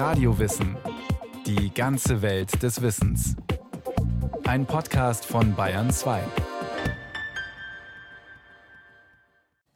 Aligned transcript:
Radiowissen. 0.00 0.78
Die 1.44 1.74
ganze 1.74 2.22
Welt 2.22 2.62
des 2.62 2.80
Wissens. 2.80 3.36
Ein 4.44 4.64
Podcast 4.64 5.26
von 5.26 5.54
Bayern 5.54 5.90
2. 5.90 6.22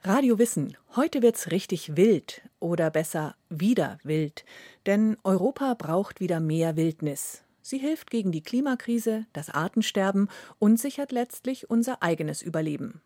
Radio 0.02 0.38
Wissen. 0.38 0.78
Heute 0.96 1.20
wird's 1.20 1.50
richtig 1.50 1.98
wild 1.98 2.40
oder 2.58 2.88
besser 2.88 3.34
wieder 3.50 3.98
wild, 4.02 4.46
denn 4.86 5.18
Europa 5.24 5.74
braucht 5.74 6.20
wieder 6.20 6.40
mehr 6.40 6.74
Wildnis. 6.74 7.42
Sie 7.60 7.76
hilft 7.76 8.10
gegen 8.10 8.32
die 8.32 8.42
Klimakrise, 8.42 9.26
das 9.34 9.50
Artensterben 9.50 10.30
und 10.58 10.80
sichert 10.80 11.12
letztlich 11.12 11.68
unser 11.68 12.02
eigenes 12.02 12.40
Überleben. 12.40 13.02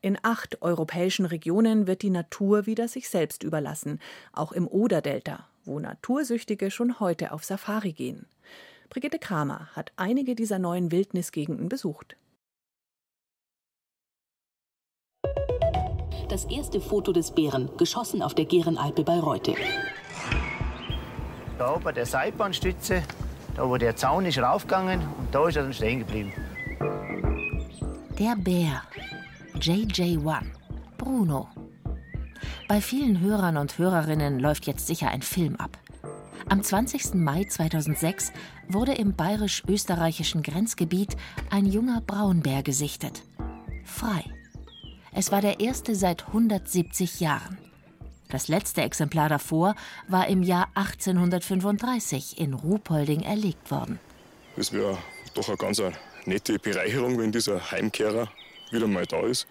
In 0.00 0.16
acht 0.22 0.62
europäischen 0.62 1.26
Regionen 1.26 1.86
wird 1.86 2.00
die 2.00 2.08
Natur 2.08 2.64
wieder 2.64 2.88
sich 2.88 3.10
selbst 3.10 3.42
überlassen, 3.42 4.00
auch 4.32 4.52
im 4.52 4.66
Oder-Delta, 4.66 5.46
wo 5.64 5.78
Natursüchtige 5.78 6.70
schon 6.70 7.00
heute 7.00 7.32
auf 7.32 7.44
Safari 7.44 7.92
gehen. 7.92 8.26
Brigitte 8.90 9.18
Kramer 9.18 9.68
hat 9.74 9.92
einige 9.96 10.34
dieser 10.34 10.58
neuen 10.58 10.92
Wildnisgegenden 10.92 11.68
besucht. 11.68 12.16
Das 16.28 16.44
erste 16.46 16.80
Foto 16.80 17.12
des 17.12 17.30
Bären, 17.30 17.70
geschossen 17.76 18.22
auf 18.22 18.34
der 18.34 18.46
Gärenalpe 18.46 19.04
bei 19.04 19.18
Reute. 19.18 19.54
Da 21.58 21.76
bei 21.78 21.92
der 21.92 22.06
Seilbahnstütze, 22.06 23.02
da 23.54 23.68
wo 23.68 23.76
der 23.76 23.94
Zaun 23.94 24.26
ist 24.26 24.38
raufgegangen 24.38 25.00
und 25.00 25.32
da 25.32 25.48
ist 25.48 25.56
er 25.56 25.62
dann 25.62 25.72
stehen 25.72 26.00
geblieben. 26.00 26.32
Der 28.18 28.36
Bär, 28.36 28.82
JJ1, 29.60 30.44
Bruno. 30.98 31.48
Bei 32.66 32.80
vielen 32.80 33.20
Hörern 33.20 33.58
und 33.58 33.76
Hörerinnen 33.76 34.40
läuft 34.40 34.66
jetzt 34.66 34.86
sicher 34.86 35.08
ein 35.08 35.20
Film 35.20 35.56
ab. 35.56 35.78
Am 36.48 36.62
20. 36.62 37.14
Mai 37.14 37.44
2006 37.44 38.32
wurde 38.68 38.92
im 38.92 39.14
bayerisch-österreichischen 39.14 40.42
Grenzgebiet 40.42 41.16
ein 41.50 41.66
junger 41.66 42.00
Braunbär 42.00 42.62
gesichtet. 42.62 43.22
Frei. 43.84 44.24
Es 45.12 45.30
war 45.30 45.42
der 45.42 45.60
erste 45.60 45.94
seit 45.94 46.26
170 46.28 47.20
Jahren. 47.20 47.58
Das 48.30 48.48
letzte 48.48 48.80
Exemplar 48.80 49.28
davor 49.28 49.74
war 50.08 50.28
im 50.28 50.42
Jahr 50.42 50.68
1835 50.74 52.38
in 52.38 52.54
Ruhpolding 52.54 53.20
erlegt 53.20 53.70
worden. 53.70 54.00
Es 54.56 54.72
wäre 54.72 54.96
doch 55.34 55.48
eine 55.48 55.58
ganz 55.58 55.82
nette 56.24 56.58
Bereicherung, 56.58 57.18
wenn 57.18 57.30
dieser 57.30 57.70
Heimkehrer 57.70 58.28
wieder 58.70 58.86
mal 58.86 59.06
da 59.06 59.20
ist. 59.20 59.46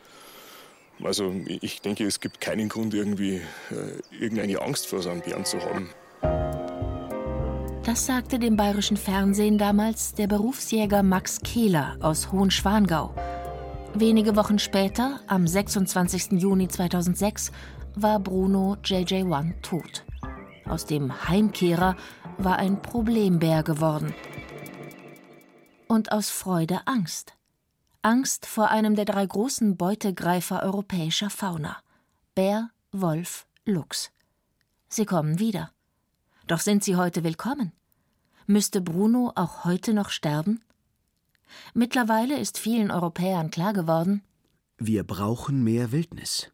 Also 1.04 1.34
ich 1.46 1.82
denke, 1.82 2.06
es 2.06 2.20
gibt 2.20 2.40
keinen 2.40 2.70
Grund, 2.70 2.94
irgendwie 2.94 3.42
äh, 3.72 4.22
irgendeine 4.24 4.62
Angst 4.62 4.88
vor 4.88 5.02
so 5.02 5.10
einem 5.10 5.22
Bären 5.22 5.46
zu 5.46 5.60
haben. 5.60 5.90
Das 7.84 8.06
sagte 8.06 8.40
dem 8.40 8.56
bayerischen 8.56 8.96
Fernsehen 8.96 9.58
damals 9.58 10.14
der 10.14 10.28
Berufsjäger 10.28 11.04
Max 11.04 11.42
Kehler 11.42 11.98
aus 12.00 12.32
Hohenschwangau. 12.32 13.14
Wenige 13.94 14.36
Wochen 14.36 14.58
später, 14.58 15.20
am 15.28 15.46
26. 15.46 16.42
Juni 16.42 16.70
2006, 16.70 17.52
war 17.96 18.20
Bruno 18.20 18.78
JJ1 18.84 19.62
tot. 19.62 20.06
Aus 20.66 20.86
dem 20.86 21.28
Heimkehrer 21.28 21.98
war 22.38 22.58
ein 22.58 22.82
Problembär 22.82 23.64
geworden. 23.64 24.16
Und 25.88 26.12
aus 26.12 26.30
Freude 26.30 26.82
Angst. 26.86 27.36
Angst 28.04 28.46
vor 28.46 28.70
einem 28.70 28.96
der 28.96 29.06
drei 29.06 29.26
großen 29.26 29.78
Beutegreifer 29.78 30.62
europäischer 30.62 31.30
Fauna: 31.30 31.78
Bär, 32.36 32.70
Wolf, 32.92 33.48
Luchs. 33.66 34.12
Sie 34.90 35.06
kommen 35.06 35.40
wieder. 35.40 35.72
Doch 36.48 36.60
sind 36.60 36.84
sie 36.84 36.98
heute 36.98 37.24
willkommen? 37.24 37.72
Müsste 38.46 38.82
Bruno 38.82 39.32
auch 39.36 39.64
heute 39.64 39.94
noch 39.94 40.10
sterben? 40.10 40.62
Mittlerweile 41.74 42.38
ist 42.38 42.60
vielen 42.60 42.92
Europäern 42.92 43.52
klar 43.52 43.72
geworden, 43.72 44.22
wir 44.86 45.06
brauchen 45.06 45.64
mehr 45.64 45.94
Wildnis. 45.94 46.52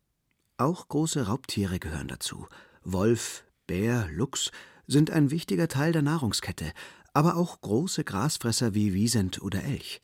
Auch 0.57 0.87
große 0.87 1.25
Raubtiere 1.25 1.79
gehören 1.79 2.09
dazu. 2.09 2.47
Wolf, 2.83 3.43
Bär, 3.65 4.07
Luchs 4.11 4.51
sind 4.85 5.09
ein 5.09 5.31
wichtiger 5.31 5.67
Teil 5.67 5.93
der 5.93 6.03
Nahrungskette, 6.03 6.73
aber 7.13 7.37
auch 7.37 7.59
große 7.61 8.03
Grasfresser 8.03 8.75
wie 8.75 8.93
Wiesent 8.93 9.41
oder 9.41 9.63
Elch. 9.63 10.01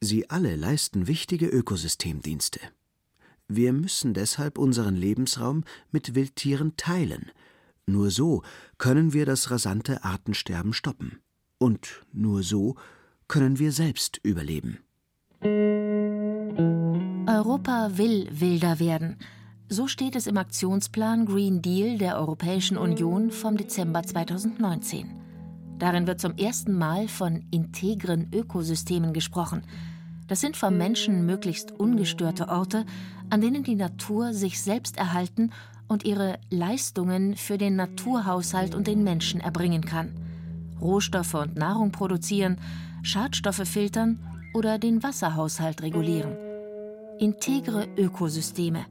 Sie 0.00 0.30
alle 0.30 0.54
leisten 0.54 1.08
wichtige 1.08 1.46
Ökosystemdienste. 1.46 2.60
Wir 3.48 3.72
müssen 3.72 4.14
deshalb 4.14 4.56
unseren 4.56 4.94
Lebensraum 4.94 5.64
mit 5.90 6.14
Wildtieren 6.14 6.76
teilen. 6.76 7.32
Nur 7.86 8.10
so 8.10 8.42
können 8.76 9.12
wir 9.12 9.26
das 9.26 9.50
rasante 9.50 10.04
Artensterben 10.04 10.72
stoppen. 10.72 11.18
Und 11.58 12.04
nur 12.12 12.44
so 12.44 12.76
können 13.26 13.58
wir 13.58 13.72
selbst 13.72 14.20
überleben. 14.22 14.78
Europa 17.26 17.98
will 17.98 18.28
wilder 18.30 18.78
werden. 18.78 19.16
So 19.68 19.88
steht 19.88 20.14
es 20.14 20.26
im 20.26 20.36
Aktionsplan 20.36 21.26
Green 21.26 21.60
Deal 21.60 21.98
der 21.98 22.18
Europäischen 22.18 22.78
Union 22.78 23.30
vom 23.30 23.56
Dezember 23.56 24.02
2019. 24.02 25.27
Darin 25.78 26.06
wird 26.06 26.20
zum 26.20 26.36
ersten 26.36 26.72
Mal 26.72 27.08
von 27.08 27.44
integren 27.50 28.28
Ökosystemen 28.32 29.12
gesprochen. 29.12 29.62
Das 30.26 30.40
sind 30.40 30.56
vom 30.56 30.76
Menschen 30.76 31.24
möglichst 31.24 31.72
ungestörte 31.72 32.48
Orte, 32.48 32.84
an 33.30 33.40
denen 33.40 33.62
die 33.62 33.76
Natur 33.76 34.34
sich 34.34 34.60
selbst 34.60 34.98
erhalten 34.98 35.52
und 35.86 36.04
ihre 36.04 36.38
Leistungen 36.50 37.36
für 37.36 37.58
den 37.58 37.76
Naturhaushalt 37.76 38.74
und 38.74 38.86
den 38.86 39.04
Menschen 39.04 39.40
erbringen 39.40 39.82
kann. 39.82 40.12
Rohstoffe 40.80 41.34
und 41.34 41.56
Nahrung 41.56 41.92
produzieren, 41.92 42.58
Schadstoffe 43.02 43.66
filtern 43.66 44.18
oder 44.54 44.78
den 44.78 45.02
Wasserhaushalt 45.02 45.82
regulieren. 45.82 46.36
Integre 47.18 47.88
Ökosysteme, 47.96 48.84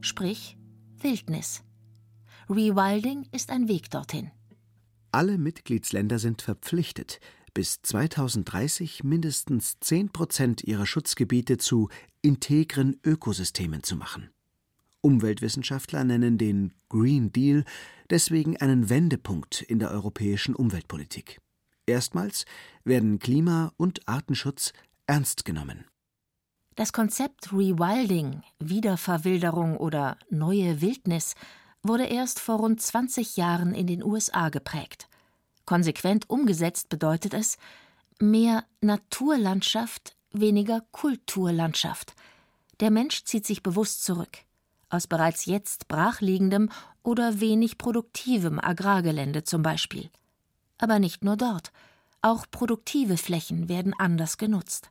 sprich 0.00 0.56
Wildnis. 1.00 1.62
Rewilding 2.48 3.26
ist 3.32 3.50
ein 3.50 3.68
Weg 3.68 3.90
dorthin. 3.90 4.30
Alle 5.14 5.38
Mitgliedsländer 5.38 6.18
sind 6.18 6.42
verpflichtet, 6.42 7.20
bis 7.54 7.80
2030 7.82 9.04
mindestens 9.04 9.78
10 9.78 10.10
Prozent 10.10 10.64
ihrer 10.64 10.86
Schutzgebiete 10.86 11.56
zu 11.56 11.88
integren 12.20 12.98
Ökosystemen 13.04 13.84
zu 13.84 13.94
machen. 13.94 14.30
Umweltwissenschaftler 15.02 16.02
nennen 16.02 16.36
den 16.36 16.72
Green 16.88 17.32
Deal 17.32 17.64
deswegen 18.10 18.56
einen 18.56 18.90
Wendepunkt 18.90 19.62
in 19.62 19.78
der 19.78 19.92
europäischen 19.92 20.56
Umweltpolitik. 20.56 21.40
Erstmals 21.86 22.44
werden 22.82 23.20
Klima- 23.20 23.72
und 23.76 24.08
Artenschutz 24.08 24.72
ernst 25.06 25.44
genommen. 25.44 25.84
Das 26.74 26.92
Konzept 26.92 27.52
Rewilding, 27.52 28.42
Wiederverwilderung 28.58 29.76
oder 29.76 30.18
neue 30.28 30.80
Wildnis 30.80 31.36
wurde 31.84 32.04
erst 32.04 32.40
vor 32.40 32.56
rund 32.56 32.80
20 32.80 33.36
Jahren 33.36 33.74
in 33.74 33.86
den 33.86 34.02
USA 34.02 34.48
geprägt. 34.48 35.08
Konsequent 35.66 36.28
umgesetzt 36.28 36.88
bedeutet 36.88 37.34
es 37.34 37.56
mehr 38.20 38.64
Naturlandschaft, 38.80 40.16
weniger 40.32 40.82
Kulturlandschaft. 40.90 42.14
Der 42.80 42.90
Mensch 42.90 43.24
zieht 43.24 43.46
sich 43.46 43.62
bewusst 43.62 44.04
zurück. 44.04 44.38
Aus 44.88 45.06
bereits 45.06 45.46
jetzt 45.46 45.88
brachliegendem 45.88 46.70
oder 47.02 47.40
wenig 47.40 47.78
produktivem 47.78 48.58
Agrargelände 48.58 49.44
zum 49.44 49.62
Beispiel. 49.62 50.10
Aber 50.78 50.98
nicht 50.98 51.22
nur 51.24 51.36
dort. 51.36 51.72
Auch 52.22 52.46
produktive 52.50 53.16
Flächen 53.16 53.68
werden 53.68 53.94
anders 53.98 54.38
genutzt. 54.38 54.90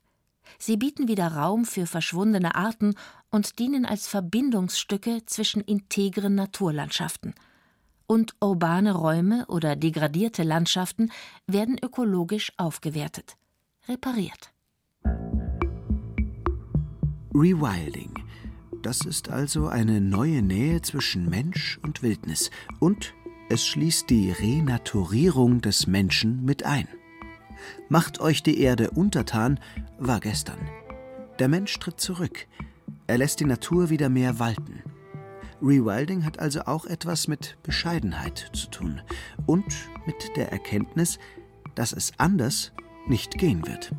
Sie 0.60 0.78
bieten 0.78 1.08
wieder 1.08 1.28
Raum 1.28 1.66
für 1.66 1.86
verschwundene 1.86 2.56
Arten 2.56 2.96
und 3.30 3.60
dienen 3.60 3.86
als 3.86 4.08
Verbindungsstücke 4.08 5.26
zwischen 5.26 5.62
integren 5.62 6.36
Naturlandschaften. 6.36 7.34
Und 8.06 8.36
urbane 8.42 8.94
Räume 8.94 9.46
oder 9.48 9.76
degradierte 9.76 10.44
Landschaften 10.44 11.12
werden 11.48 11.78
ökologisch 11.82 12.52
aufgewertet, 12.58 13.38
repariert. 13.88 14.54
Rewilding. 17.34 18.14
Das 18.84 19.02
ist 19.06 19.30
also 19.30 19.68
eine 19.68 20.02
neue 20.02 20.42
Nähe 20.42 20.82
zwischen 20.82 21.30
Mensch 21.30 21.80
und 21.82 22.04
Wildnis 22.04 22.52
und 22.80 23.14
es 23.50 23.66
schließt 23.66 24.10
die 24.10 24.32
Renaturierung 24.32 25.62
des 25.62 25.88
Menschen 25.88 26.44
mit 26.44 26.64
ein. 26.64 26.88
Macht 27.90 28.20
euch 28.20 28.44
die 28.44 28.60
Erde 28.60 28.92
untertan 28.92 29.60
war 29.98 30.20
gestern. 30.20 30.60
Der 31.40 31.48
Mensch 31.48 31.78
tritt 31.80 32.00
zurück. 32.00 32.48
Er 33.08 33.18
lässt 33.18 33.40
die 33.40 33.46
Natur 33.46 33.90
wieder 33.90 34.10
mehr 34.10 34.40
walten. 34.40 34.82
Rewilding 35.62 36.26
hat 36.26 36.40
also 36.40 36.62
auch 36.64 36.86
etwas 36.86 37.28
mit 37.28 37.58
Bescheidenheit 37.64 38.52
zu 38.54 38.68
tun 38.68 39.02
und 39.46 39.66
mit 40.06 40.36
der 40.36 40.52
Erkenntnis, 40.52 41.20
dass 41.76 41.94
es 41.94 42.12
anders 42.18 42.74
nicht 43.08 43.38
gehen 43.38 43.66
wird. 43.66 43.92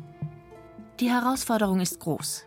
Die 0.99 1.09
Herausforderung 1.09 1.79
ist 1.79 1.99
groß. 1.99 2.45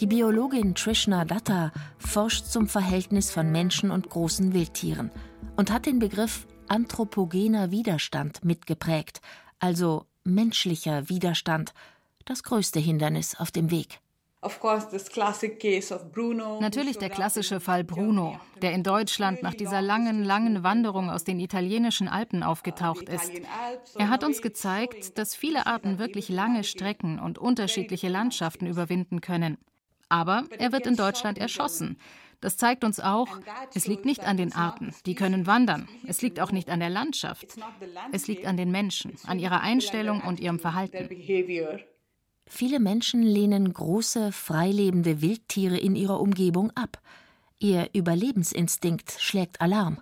Die 0.00 0.06
Biologin 0.06 0.74
Trishna 0.74 1.24
Datta 1.24 1.72
forscht 1.96 2.46
zum 2.46 2.68
Verhältnis 2.68 3.30
von 3.30 3.50
Menschen 3.50 3.90
und 3.90 4.10
großen 4.10 4.52
Wildtieren 4.52 5.10
und 5.56 5.70
hat 5.70 5.86
den 5.86 5.98
Begriff 5.98 6.46
anthropogener 6.68 7.70
Widerstand 7.70 8.44
mitgeprägt, 8.44 9.20
also 9.58 10.06
menschlicher 10.26 11.08
Widerstand, 11.08 11.72
das 12.24 12.42
größte 12.42 12.80
Hindernis 12.80 13.34
auf 13.36 13.50
dem 13.50 13.70
Weg. 13.70 14.00
Natürlich 16.60 16.98
der 16.98 17.10
klassische 17.10 17.58
Fall 17.58 17.84
Bruno, 17.84 18.38
der 18.62 18.72
in 18.72 18.82
Deutschland 18.82 19.42
nach 19.42 19.54
dieser 19.54 19.82
langen, 19.82 20.22
langen 20.22 20.62
Wanderung 20.62 21.10
aus 21.10 21.24
den 21.24 21.40
italienischen 21.40 22.06
Alpen 22.06 22.42
aufgetaucht 22.42 23.08
ist. 23.08 23.32
Er 23.96 24.08
hat 24.08 24.22
uns 24.22 24.42
gezeigt, 24.42 25.18
dass 25.18 25.34
viele 25.34 25.66
Arten 25.66 25.98
wirklich 25.98 26.28
lange 26.28 26.64
Strecken 26.64 27.18
und 27.18 27.38
unterschiedliche 27.38 28.08
Landschaften 28.08 28.66
überwinden 28.66 29.20
können. 29.20 29.58
Aber 30.08 30.44
er 30.58 30.70
wird 30.70 30.86
in 30.86 30.96
Deutschland 30.96 31.38
erschossen. 31.38 31.98
Das 32.40 32.56
zeigt 32.56 32.84
uns 32.84 33.00
auch, 33.00 33.28
es 33.74 33.86
liegt 33.86 34.04
nicht 34.04 34.24
an 34.24 34.36
den 34.36 34.52
Arten, 34.52 34.94
die 35.06 35.14
können 35.14 35.46
wandern. 35.46 35.88
Es 36.06 36.22
liegt 36.22 36.40
auch 36.40 36.52
nicht 36.52 36.70
an 36.70 36.80
der 36.80 36.90
Landschaft. 36.90 37.56
Es 38.12 38.26
liegt 38.26 38.46
an 38.46 38.56
den 38.56 38.70
Menschen, 38.70 39.14
an 39.24 39.38
ihrer 39.38 39.60
Einstellung 39.60 40.20
und 40.20 40.40
ihrem 40.40 40.58
Verhalten. 40.58 41.08
Viele 42.48 42.78
Menschen 42.78 43.22
lehnen 43.22 43.72
große, 43.72 44.30
freilebende 44.30 45.20
Wildtiere 45.20 45.78
in 45.78 45.96
ihrer 45.96 46.20
Umgebung 46.20 46.70
ab. 46.76 47.00
Ihr 47.58 47.88
Überlebensinstinkt 47.92 49.16
schlägt 49.18 49.60
Alarm. 49.60 50.00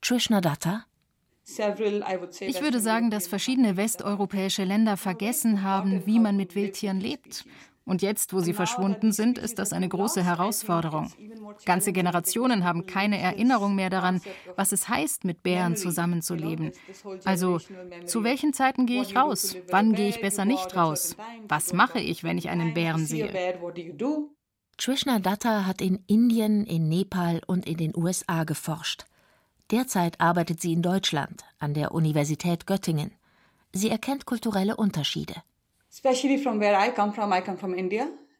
Trishna 0.00 0.40
Datta 0.40 0.86
ich 2.40 2.62
würde 2.62 2.80
sagen, 2.80 3.10
dass 3.10 3.26
verschiedene 3.26 3.76
westeuropäische 3.76 4.64
Länder 4.64 4.96
vergessen 4.96 5.62
haben, 5.62 6.06
wie 6.06 6.20
man 6.20 6.36
mit 6.36 6.54
Wildtieren 6.54 7.00
lebt. 7.00 7.44
Und 7.84 8.02
jetzt, 8.02 8.32
wo 8.32 8.40
sie 8.40 8.52
verschwunden 8.52 9.10
sind, 9.10 9.36
ist 9.38 9.58
das 9.58 9.72
eine 9.72 9.88
große 9.88 10.22
Herausforderung. 10.22 11.10
Ganze 11.64 11.92
Generationen 11.92 12.64
haben 12.64 12.86
keine 12.86 13.18
Erinnerung 13.18 13.74
mehr 13.74 13.90
daran, 13.90 14.20
was 14.56 14.72
es 14.72 14.88
heißt, 14.88 15.24
mit 15.24 15.42
Bären 15.42 15.76
zusammenzuleben. 15.76 16.72
Also, 17.24 17.58
zu 18.06 18.24
welchen 18.24 18.52
Zeiten 18.52 18.86
gehe 18.86 19.02
ich 19.02 19.16
raus? 19.16 19.56
Wann 19.70 19.94
gehe 19.94 20.08
ich 20.08 20.20
besser 20.20 20.44
nicht 20.44 20.76
raus? 20.76 21.16
Was 21.48 21.72
mache 21.72 22.00
ich, 22.00 22.24
wenn 22.24 22.38
ich 22.38 22.48
einen 22.48 22.74
Bären 22.74 23.06
sehe? 23.06 23.30
Trishna 24.76 25.18
Datta 25.18 25.66
hat 25.66 25.82
in 25.82 26.02
Indien, 26.06 26.64
in 26.64 26.88
Nepal 26.88 27.42
und 27.46 27.66
in 27.66 27.76
den 27.76 27.94
USA 27.94 28.44
geforscht. 28.44 29.04
Derzeit 29.70 30.20
arbeitet 30.20 30.60
sie 30.60 30.72
in 30.72 30.82
Deutschland 30.82 31.44
an 31.58 31.74
der 31.74 31.92
Universität 31.92 32.66
Göttingen. 32.66 33.12
Sie 33.72 33.90
erkennt 33.90 34.24
kulturelle 34.24 34.76
Unterschiede. 34.76 35.34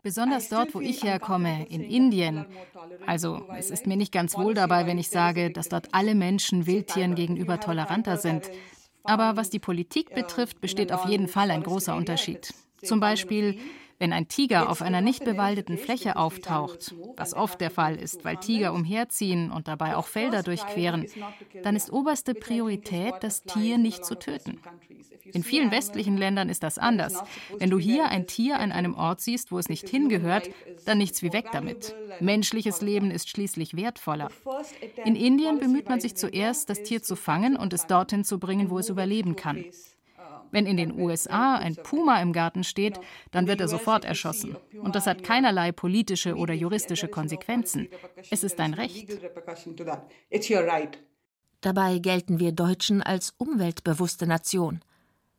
Besonders 0.03 0.49
dort, 0.49 0.75
wo 0.75 0.81
ich 0.81 1.03
herkomme, 1.03 1.67
in 1.69 1.83
Indien. 1.83 2.47
Also, 3.07 3.47
es 3.57 3.71
ist 3.71 3.87
mir 3.87 3.97
nicht 3.97 4.13
ganz 4.13 4.37
wohl 4.37 4.55
dabei, 4.55 4.87
wenn 4.87 4.99
ich 4.99 5.11
sage, 5.11 5.51
dass 5.51 5.69
dort 5.69 5.89
alle 5.93 6.15
Menschen 6.15 6.67
Wildtieren 6.67 7.15
gegenüber 7.15 7.61
toleranter 7.61 8.17
sind. 8.17 8.51
Aber 9.05 9.37
was 9.37 9.51
die 9.51 9.59
Politik 9.59 10.15
betrifft, 10.15 10.61
besteht 10.61 10.93
auf 10.93 11.07
jeden 11.07 11.29
Fall 11.29 11.51
ein 11.51 11.63
großer 11.63 11.95
Unterschied. 11.95 12.53
Zum 12.83 13.01
Beispiel 13.01 13.59
wenn 14.01 14.13
ein 14.15 14.29
Tiger 14.29 14.71
auf 14.71 14.83
einer 14.83 15.03
nicht 15.03 15.25
bewaldeten 15.25 15.77
Fläche 15.77 16.17
auftaucht, 16.17 16.95
was 17.17 17.35
oft 17.35 17.61
der 17.61 17.71
Fall 17.71 17.97
ist, 17.97 18.25
weil 18.25 18.39
Tiger 18.39 18.73
umherziehen 18.73 19.53
und 19.53 19.69
dabei 19.69 19.95
auch 19.95 20.07
Felder 20.07 20.43
durchqueren, 20.43 21.07
dann 21.63 21.77
ist 21.77 21.93
oberste 21.93 22.35
Priorität, 22.35 23.15
das 23.21 23.45
Tier 23.45 23.77
nicht 23.77 24.05
zu 24.05 24.19
töten. 24.19 24.59
In 25.33 25.45
vielen 25.45 25.71
westlichen 25.71 26.17
Ländern 26.17 26.49
ist 26.49 26.63
das 26.63 26.79
anders. 26.79 27.23
Wenn 27.59 27.71
du 27.71 27.79
hier 27.79 28.09
ein 28.09 28.27
Tier 28.27 28.59
an 28.59 28.73
einem 28.73 28.95
Ort 28.95 29.21
siehst, 29.21 29.53
wo 29.53 29.59
es 29.59 29.69
nicht 29.69 29.89
hingehört, 29.89 30.49
dann 30.87 30.99
nichts 30.99 31.23
wie 31.23 31.33
weg 31.33 31.49
damit. 31.53 31.95
Menschliches 32.21 32.81
Leben 32.81 33.11
ist 33.11 33.29
schließlich 33.29 33.77
wertvoller. 33.77 34.31
In 35.05 35.15
Indien 35.15 35.61
bemüht 35.61 35.89
man 35.91 36.01
sich 36.01 36.17
zuerst, 36.17 36.71
das 36.71 36.83
Tier 36.83 37.03
zu 37.03 37.17
fangen 37.17 37.57
und 37.57 37.75
es 37.75 37.87
dorthin 37.87 38.25
zu 38.25 38.39
bringen, 38.39 38.71
wo 38.71 38.79
es 38.79 38.89
überleben 38.89 39.37
kann. 39.37 39.65
Wenn 40.51 40.67
in 40.67 40.77
den 40.77 40.99
USA 40.99 41.57
ein 41.57 41.77
Puma 41.77 42.21
im 42.21 42.33
Garten 42.33 42.65
steht, 42.65 42.99
dann 43.31 43.47
wird 43.47 43.61
er 43.61 43.69
sofort 43.69 44.05
erschossen. 44.05 44.57
Und 44.81 44.95
das 44.95 45.07
hat 45.07 45.23
keinerlei 45.23 45.73
politische 45.73 46.35
oder 46.35 46.55
juristische 46.55 47.09
Konsequenzen. 47.09 47.89
Es 48.31 48.43
ist 48.43 48.59
ein 48.61 48.75
Recht. 48.75 49.07
Dabei 51.61 51.99
gelten 51.99 52.41
wir 52.41 52.53
Deutschen 52.53 53.03
als 53.03 53.35
umweltbewusste 53.37 54.27
Nation. 54.27 54.81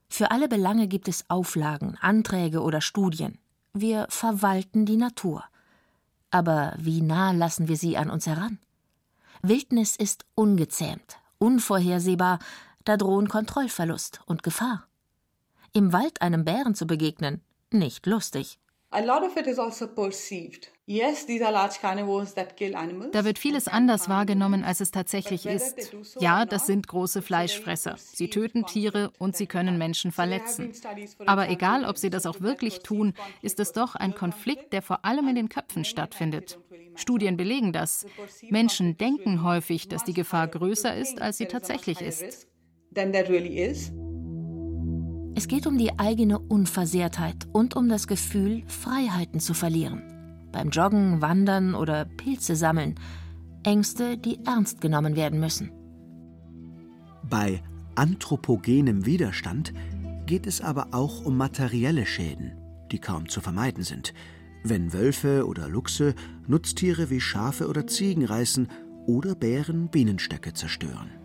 Für 0.07 0.31
alle 0.31 0.47
Belange 0.47 0.87
gibt 0.87 1.07
es 1.07 1.29
Auflagen, 1.29 1.97
Anträge 1.99 2.61
oder 2.61 2.81
Studien. 2.81 3.39
Wir 3.73 4.05
verwalten 4.09 4.85
die 4.85 4.97
Natur. 4.97 5.43
Aber 6.29 6.73
wie 6.77 7.01
nah 7.01 7.31
lassen 7.31 7.67
wir 7.67 7.75
sie 7.75 7.97
an 7.97 8.09
uns 8.09 8.27
heran? 8.27 8.59
Wildnis 9.41 9.95
ist 9.95 10.25
ungezähmt, 10.35 11.17
unvorhersehbar, 11.39 12.39
da 12.83 12.97
drohen 12.97 13.27
Kontrollverlust 13.27 14.21
und 14.25 14.43
Gefahr 14.43 14.87
im 15.73 15.93
Wald 15.93 16.21
einem 16.21 16.45
Bären 16.45 16.75
zu 16.75 16.85
begegnen, 16.85 17.41
nicht 17.71 18.05
lustig. 18.05 18.59
Also 18.93 19.09
da 23.11 23.23
wird 23.23 23.39
vieles 23.39 23.67
anders 23.69 24.09
wahrgenommen, 24.09 24.65
als 24.65 24.81
es 24.81 24.91
tatsächlich 24.91 25.45
ist. 25.45 25.95
Ja, 26.19 26.45
das 26.45 26.67
sind 26.67 26.89
große 26.89 27.21
Fleischfresser. 27.21 27.95
Sie 27.97 28.29
töten 28.29 28.65
Tiere 28.65 29.13
und 29.17 29.37
sie 29.37 29.47
können 29.47 29.77
Menschen 29.77 30.11
verletzen. 30.11 30.73
Aber 31.25 31.49
egal, 31.49 31.85
ob 31.85 31.97
sie 31.97 32.09
das 32.09 32.25
auch 32.25 32.41
wirklich 32.41 32.79
tun, 32.79 33.13
ist 33.41 33.61
es 33.61 33.71
doch 33.71 33.95
ein 33.95 34.13
Konflikt, 34.13 34.73
der 34.73 34.81
vor 34.81 35.05
allem 35.05 35.29
in 35.29 35.35
den 35.35 35.47
Köpfen 35.47 35.85
stattfindet. 35.85 36.59
Studien 36.95 37.37
belegen 37.37 37.71
das. 37.71 38.05
Menschen 38.49 38.97
denken 38.97 39.43
häufig, 39.43 39.87
dass 39.87 40.03
die 40.03 40.13
Gefahr 40.13 40.49
größer 40.49 40.93
ist, 40.97 41.21
als 41.21 41.37
sie 41.37 41.45
tatsächlich 41.45 42.01
ist. 42.01 42.47
Es 45.33 45.47
geht 45.47 45.65
um 45.65 45.77
die 45.77 45.97
eigene 45.97 46.39
Unversehrtheit 46.39 47.47
und 47.53 47.75
um 47.75 47.87
das 47.87 48.07
Gefühl, 48.07 48.63
Freiheiten 48.67 49.39
zu 49.39 49.53
verlieren. 49.53 50.01
Beim 50.51 50.69
Joggen, 50.69 51.21
Wandern 51.21 51.73
oder 51.73 52.05
Pilze 52.05 52.55
sammeln. 52.55 52.95
Ängste, 53.63 54.17
die 54.17 54.39
ernst 54.45 54.81
genommen 54.81 55.15
werden 55.15 55.39
müssen. 55.39 55.71
Bei 57.29 57.63
anthropogenem 57.95 59.05
Widerstand 59.05 59.73
geht 60.25 60.47
es 60.47 60.59
aber 60.59 60.87
auch 60.91 61.25
um 61.25 61.37
materielle 61.37 62.05
Schäden, 62.05 62.53
die 62.91 62.99
kaum 62.99 63.29
zu 63.29 63.39
vermeiden 63.39 63.83
sind, 63.83 64.13
wenn 64.63 64.91
Wölfe 64.91 65.47
oder 65.47 65.69
Luchse 65.69 66.13
Nutztiere 66.47 67.09
wie 67.09 67.21
Schafe 67.21 67.67
oder 67.67 67.87
Ziegen 67.87 68.25
reißen 68.25 68.67
oder 69.07 69.35
Bären 69.35 69.87
Bienenstöcke 69.87 70.53
zerstören. 70.53 71.20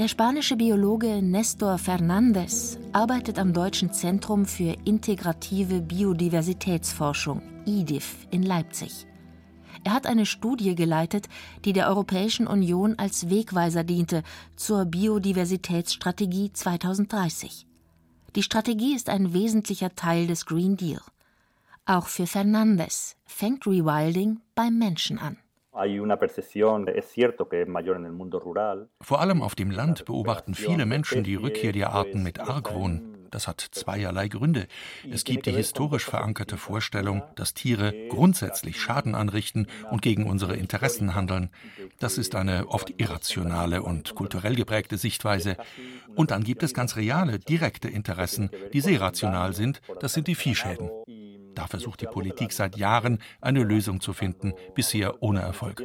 Der 0.00 0.08
spanische 0.08 0.56
Biologe 0.56 1.20
Nestor 1.20 1.76
Fernandez 1.76 2.78
arbeitet 2.94 3.38
am 3.38 3.52
Deutschen 3.52 3.92
Zentrum 3.92 4.46
für 4.46 4.74
integrative 4.86 5.82
Biodiversitätsforschung 5.82 7.42
IDIF 7.66 8.26
in 8.30 8.42
Leipzig. 8.42 9.06
Er 9.84 9.92
hat 9.92 10.06
eine 10.06 10.24
Studie 10.24 10.74
geleitet, 10.74 11.28
die 11.66 11.74
der 11.74 11.86
Europäischen 11.86 12.46
Union 12.46 12.98
als 12.98 13.28
Wegweiser 13.28 13.84
diente 13.84 14.22
zur 14.56 14.86
Biodiversitätsstrategie 14.86 16.50
2030. 16.50 17.66
Die 18.36 18.42
Strategie 18.42 18.94
ist 18.94 19.10
ein 19.10 19.34
wesentlicher 19.34 19.94
Teil 19.96 20.26
des 20.26 20.46
Green 20.46 20.78
Deal. 20.78 21.02
Auch 21.84 22.06
für 22.06 22.26
Fernandez 22.26 23.16
fängt 23.26 23.66
Rewilding 23.66 24.40
beim 24.54 24.78
Menschen 24.78 25.18
an. 25.18 25.36
Vor 29.00 29.20
allem 29.20 29.42
auf 29.42 29.54
dem 29.54 29.70
Land 29.70 30.04
beobachten 30.04 30.54
viele 30.54 30.84
Menschen 30.86 31.24
die 31.24 31.36
Rückkehr 31.36 31.72
der 31.72 31.90
Arten 31.90 32.22
mit 32.22 32.38
Argwohn. 32.38 33.16
Das 33.30 33.46
hat 33.46 33.60
zweierlei 33.60 34.28
Gründe. 34.28 34.66
Es 35.08 35.24
gibt 35.24 35.46
die 35.46 35.52
historisch 35.52 36.04
verankerte 36.04 36.56
Vorstellung, 36.56 37.22
dass 37.36 37.54
Tiere 37.54 37.94
grundsätzlich 38.08 38.80
Schaden 38.80 39.14
anrichten 39.14 39.68
und 39.90 40.02
gegen 40.02 40.26
unsere 40.26 40.56
Interessen 40.56 41.14
handeln. 41.14 41.50
Das 42.00 42.18
ist 42.18 42.34
eine 42.34 42.68
oft 42.68 42.92
irrationale 43.00 43.82
und 43.82 44.14
kulturell 44.16 44.56
geprägte 44.56 44.98
Sichtweise. 44.98 45.56
Und 46.16 46.32
dann 46.32 46.42
gibt 46.42 46.62
es 46.62 46.74
ganz 46.74 46.96
reale, 46.96 47.38
direkte 47.38 47.88
Interessen, 47.88 48.50
die 48.72 48.80
sehr 48.80 49.00
rational 49.00 49.54
sind. 49.54 49.80
Das 50.00 50.12
sind 50.12 50.26
die 50.26 50.34
Viehschäden. 50.34 50.90
Da 51.54 51.66
versucht 51.66 52.00
die 52.00 52.06
Politik 52.06 52.52
seit 52.52 52.76
Jahren, 52.76 53.18
eine 53.40 53.62
Lösung 53.62 54.00
zu 54.00 54.12
finden, 54.12 54.54
bisher 54.74 55.22
ohne 55.22 55.40
Erfolg. 55.40 55.82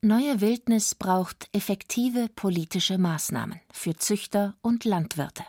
Neue 0.00 0.40
Wildnis 0.40 0.94
braucht 0.94 1.48
effektive 1.52 2.28
politische 2.34 2.98
Maßnahmen 2.98 3.60
für 3.72 3.96
Züchter 3.96 4.54
und 4.62 4.84
Landwirte 4.84 5.42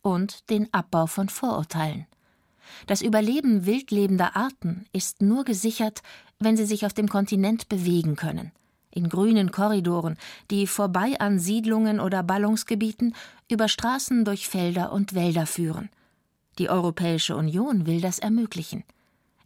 und 0.00 0.48
den 0.48 0.72
Abbau 0.72 1.06
von 1.06 1.28
Vorurteilen. 1.28 2.06
Das 2.86 3.02
Überleben 3.02 3.66
wildlebender 3.66 4.34
Arten 4.34 4.86
ist 4.92 5.20
nur 5.20 5.44
gesichert, 5.44 6.00
wenn 6.38 6.56
sie 6.56 6.64
sich 6.64 6.86
auf 6.86 6.94
dem 6.94 7.08
Kontinent 7.08 7.68
bewegen 7.68 8.16
können, 8.16 8.52
in 8.90 9.10
grünen 9.10 9.50
Korridoren, 9.52 10.16
die 10.50 10.66
vorbei 10.66 11.20
an 11.20 11.38
Siedlungen 11.38 12.00
oder 12.00 12.22
Ballungsgebieten 12.22 13.14
über 13.50 13.68
Straßen 13.68 14.24
durch 14.24 14.48
Felder 14.48 14.92
und 14.92 15.14
Wälder 15.14 15.46
führen– 15.46 15.90
die 16.58 16.68
Europäische 16.68 17.36
Union 17.36 17.86
will 17.86 18.00
das 18.00 18.18
ermöglichen. 18.18 18.84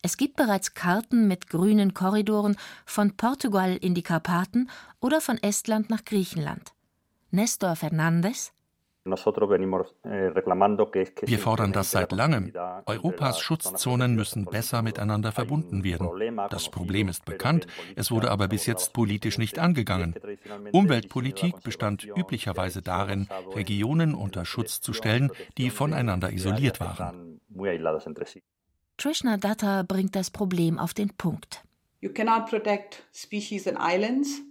Es 0.03 0.17
gibt 0.17 0.37
bereits 0.37 0.75
Karten 0.75 1.27
mit 1.27 1.49
grünen 1.49 1.95
Korridoren 1.95 2.57
von 2.85 3.17
Portugal 3.17 3.77
in 3.77 3.95
die 3.95 4.03
Karpaten 4.03 4.71
oder 5.01 5.21
von 5.21 5.37
Estland 5.43 5.91
nach 5.91 6.05
Griechenland. 6.05 6.73
Nestor 7.31 7.75
Fernandes, 7.75 8.53
Wir 11.27 11.39
fordern 11.39 11.73
das 11.73 11.91
seit 11.91 12.13
langem. 12.13 12.53
Europas 12.87 13.41
Schutzzonen 13.41 14.15
müssen 14.15 14.45
besser 14.45 14.83
miteinander 14.83 15.33
verbunden 15.33 15.85
werden. 15.85 16.09
Das 16.51 16.69
Problem 16.71 17.09
ist 17.09 17.25
bekannt, 17.25 17.67
es 17.95 18.11
wurde 18.11 18.31
aber 18.31 18.49
bis 18.49 18.67
jetzt 18.67 18.93
politisch 18.93 19.39
nicht 19.39 19.59
angegangen. 19.59 20.15
Umweltpolitik 20.73 21.63
bestand 21.63 22.05
üblicherweise 22.05 22.83
darin, 22.83 23.29
Regionen 23.55 24.15
unter 24.15 24.45
Schutz 24.45 24.81
zu 24.81 24.93
stellen, 24.93 25.31
die 25.57 25.71
voneinander 25.71 26.33
isoliert 26.33 26.81
waren. 26.81 27.41
Trishna 28.97 29.37
Datta 29.37 29.83
bringt 29.83 30.17
das 30.17 30.31
Problem 30.31 30.79
auf 30.79 30.95
den 30.95 31.11
Punkt. 31.11 31.63
You 32.01 32.13
cannot 32.13 32.47
protect 32.49 33.03
species 33.13 33.67
and 33.67 33.79
islands 33.81 34.43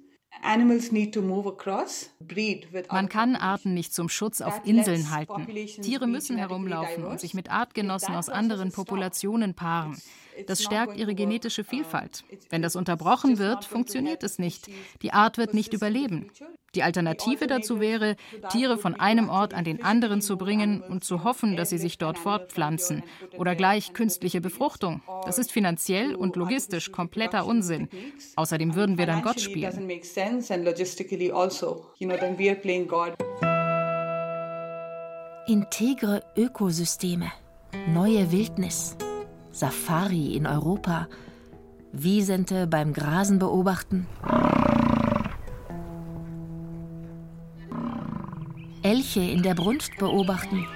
man 2.91 3.09
kann 3.09 3.35
Arten 3.35 3.73
nicht 3.73 3.93
zum 3.93 4.09
Schutz 4.09 4.41
auf 4.41 4.61
Inseln 4.65 5.09
halten. 5.09 5.47
Tiere 5.81 6.07
müssen 6.07 6.37
herumlaufen 6.37 7.03
und 7.05 7.19
sich 7.19 7.33
mit 7.33 7.51
Artgenossen 7.51 8.15
aus 8.15 8.29
anderen 8.29 8.71
Populationen 8.71 9.53
paaren. 9.53 9.97
Das 10.47 10.63
stärkt 10.63 10.97
ihre 10.97 11.15
genetische 11.15 11.63
Vielfalt. 11.63 12.23
Wenn 12.49 12.61
das 12.61 12.75
unterbrochen 12.75 13.37
wird, 13.37 13.65
funktioniert 13.65 14.23
es 14.23 14.39
nicht. 14.39 14.67
Die 15.01 15.13
Art 15.13 15.37
wird 15.37 15.53
nicht 15.53 15.73
überleben. 15.73 16.31
Die 16.75 16.83
Alternative 16.83 17.47
dazu 17.47 17.79
wäre, 17.79 18.17
Tiere 18.51 18.77
von 18.77 18.95
einem 18.95 19.29
Ort 19.29 19.53
an 19.53 19.63
den 19.63 19.83
anderen 19.83 20.21
zu 20.21 20.37
bringen 20.37 20.81
und 20.81 21.05
zu 21.05 21.23
hoffen, 21.23 21.55
dass 21.55 21.69
sie 21.69 21.77
sich 21.77 21.97
dort 21.97 22.19
fortpflanzen. 22.19 23.03
Oder 23.37 23.55
gleich 23.55 23.93
künstliche 23.93 24.41
Befruchtung. 24.41 25.01
Das 25.25 25.39
ist 25.39 25.51
finanziell 25.51 26.15
und 26.15 26.35
logistisch 26.35 26.91
kompletter 26.91 27.45
Unsinn. 27.45 27.87
Außerdem 28.35 28.75
würden 28.75 28.97
wir 28.97 29.05
dann 29.05 29.21
Gott 29.21 29.39
spielen. 29.39 29.89
Integre 35.47 36.23
Ökosysteme, 36.35 37.31
neue 37.87 38.31
Wildnis, 38.31 38.97
Safari 39.55 40.35
in 40.35 40.47
Europa, 40.47 41.07
Wiesente 41.93 42.67
beim 42.67 42.91
Grasen 42.91 43.39
beobachten. 43.39 44.05
Elche 48.81 49.21
in 49.21 49.43
der 49.43 49.55
Brunft 49.55 49.97
beobachten. 49.97 50.67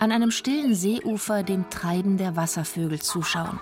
An 0.00 0.10
einem 0.10 0.30
stillen 0.30 0.74
Seeufer 0.74 1.42
dem 1.42 1.68
Treiben 1.68 2.16
der 2.16 2.34
Wasservögel 2.34 3.02
zuschauen. 3.02 3.60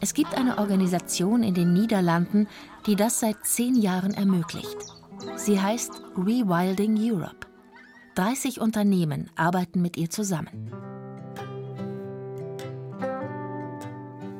Es 0.00 0.14
gibt 0.14 0.36
eine 0.36 0.58
Organisation 0.58 1.42
in 1.42 1.54
den 1.54 1.72
Niederlanden, 1.72 2.46
die 2.86 2.94
das 2.94 3.18
seit 3.18 3.44
zehn 3.44 3.74
Jahren 3.74 4.14
ermöglicht. 4.14 4.91
Sie 5.44 5.60
heißt 5.60 6.00
Rewilding 6.16 6.96
Europe. 7.00 7.48
30 8.14 8.60
Unternehmen 8.60 9.28
arbeiten 9.34 9.82
mit 9.82 9.96
ihr 9.96 10.08
zusammen. 10.08 10.70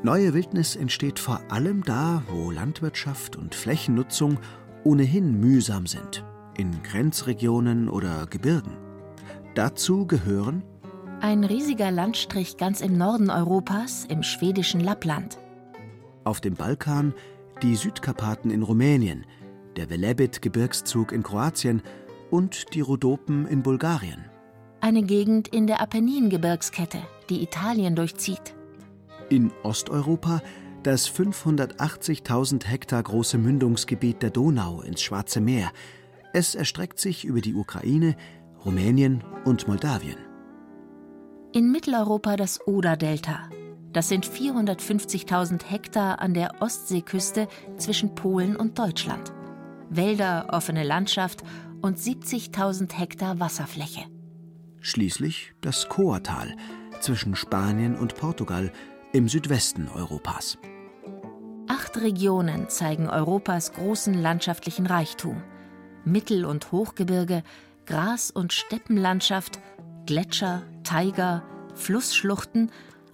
Neue 0.04 0.32
Wildnis 0.32 0.76
entsteht 0.76 1.18
vor 1.18 1.40
allem 1.48 1.82
da, 1.82 2.22
wo 2.30 2.52
Landwirtschaft 2.52 3.34
und 3.34 3.56
Flächennutzung 3.56 4.38
ohnehin 4.84 5.40
mühsam 5.40 5.88
sind, 5.88 6.24
in 6.56 6.84
Grenzregionen 6.84 7.88
oder 7.88 8.28
Gebirgen. 8.28 8.76
Dazu 9.56 10.06
gehören 10.06 10.62
ein 11.20 11.42
riesiger 11.42 11.90
Landstrich 11.90 12.58
ganz 12.58 12.80
im 12.80 12.96
Norden 12.96 13.28
Europas, 13.28 14.04
im 14.08 14.22
schwedischen 14.22 14.78
Lappland. 14.78 15.36
Auf 16.22 16.40
dem 16.40 16.54
Balkan 16.54 17.12
die 17.60 17.74
Südkarpaten 17.74 18.52
in 18.52 18.62
Rumänien, 18.62 19.26
der 19.76 19.88
Velebit-Gebirgszug 19.90 21.12
in 21.12 21.22
Kroatien 21.22 21.82
und 22.30 22.74
die 22.74 22.80
Rhodopen 22.80 23.46
in 23.46 23.62
Bulgarien. 23.62 24.24
Eine 24.80 25.02
Gegend 25.02 25.48
in 25.48 25.66
der 25.66 25.80
Apenningebirgskette, 25.80 26.98
die 27.28 27.42
Italien 27.42 27.94
durchzieht 27.94 28.54
in 29.32 29.50
Osteuropa 29.62 30.42
das 30.82 31.10
580.000 31.10 32.66
Hektar 32.66 33.02
große 33.02 33.38
Mündungsgebiet 33.38 34.22
der 34.22 34.30
Donau 34.30 34.82
ins 34.82 35.00
Schwarze 35.00 35.40
Meer. 35.40 35.70
Es 36.34 36.54
erstreckt 36.54 36.98
sich 36.98 37.24
über 37.24 37.40
die 37.40 37.54
Ukraine, 37.54 38.16
Rumänien 38.64 39.24
und 39.44 39.68
Moldawien. 39.68 40.18
In 41.52 41.72
Mitteleuropa 41.72 42.36
das 42.36 42.66
Oder-Delta. 42.66 43.48
Das 43.92 44.08
sind 44.08 44.26
450.000 44.26 45.64
Hektar 45.64 46.20
an 46.20 46.34
der 46.34 46.60
Ostseeküste 46.60 47.48
zwischen 47.76 48.14
Polen 48.14 48.56
und 48.56 48.78
Deutschland. 48.78 49.32
Wälder, 49.96 50.48
offene 50.50 50.84
Landschaft 50.84 51.42
und 51.82 51.98
70.000 51.98 52.92
Hektar 52.92 53.40
Wasserfläche. 53.40 54.02
Schließlich 54.80 55.52
das 55.60 55.88
Coatal 55.88 56.56
zwischen 57.00 57.36
Spanien 57.36 57.96
und 57.96 58.16
Portugal 58.16 58.72
im 59.12 59.28
Südwesten 59.28 59.88
Europas. 59.88 60.58
Acht 61.68 62.00
Regionen 62.00 62.68
zeigen 62.68 63.08
Europas 63.08 63.72
großen 63.72 64.14
landschaftlichen 64.14 64.86
Reichtum. 64.86 65.42
Mittel- 66.04 66.44
und 66.44 66.72
Hochgebirge, 66.72 67.42
Gras- 67.86 68.30
und 68.30 68.52
Steppenlandschaft, 68.52 69.60
Gletscher, 70.06 70.62
Taiger, 70.84 71.42
Flussschluchten, 71.74 72.70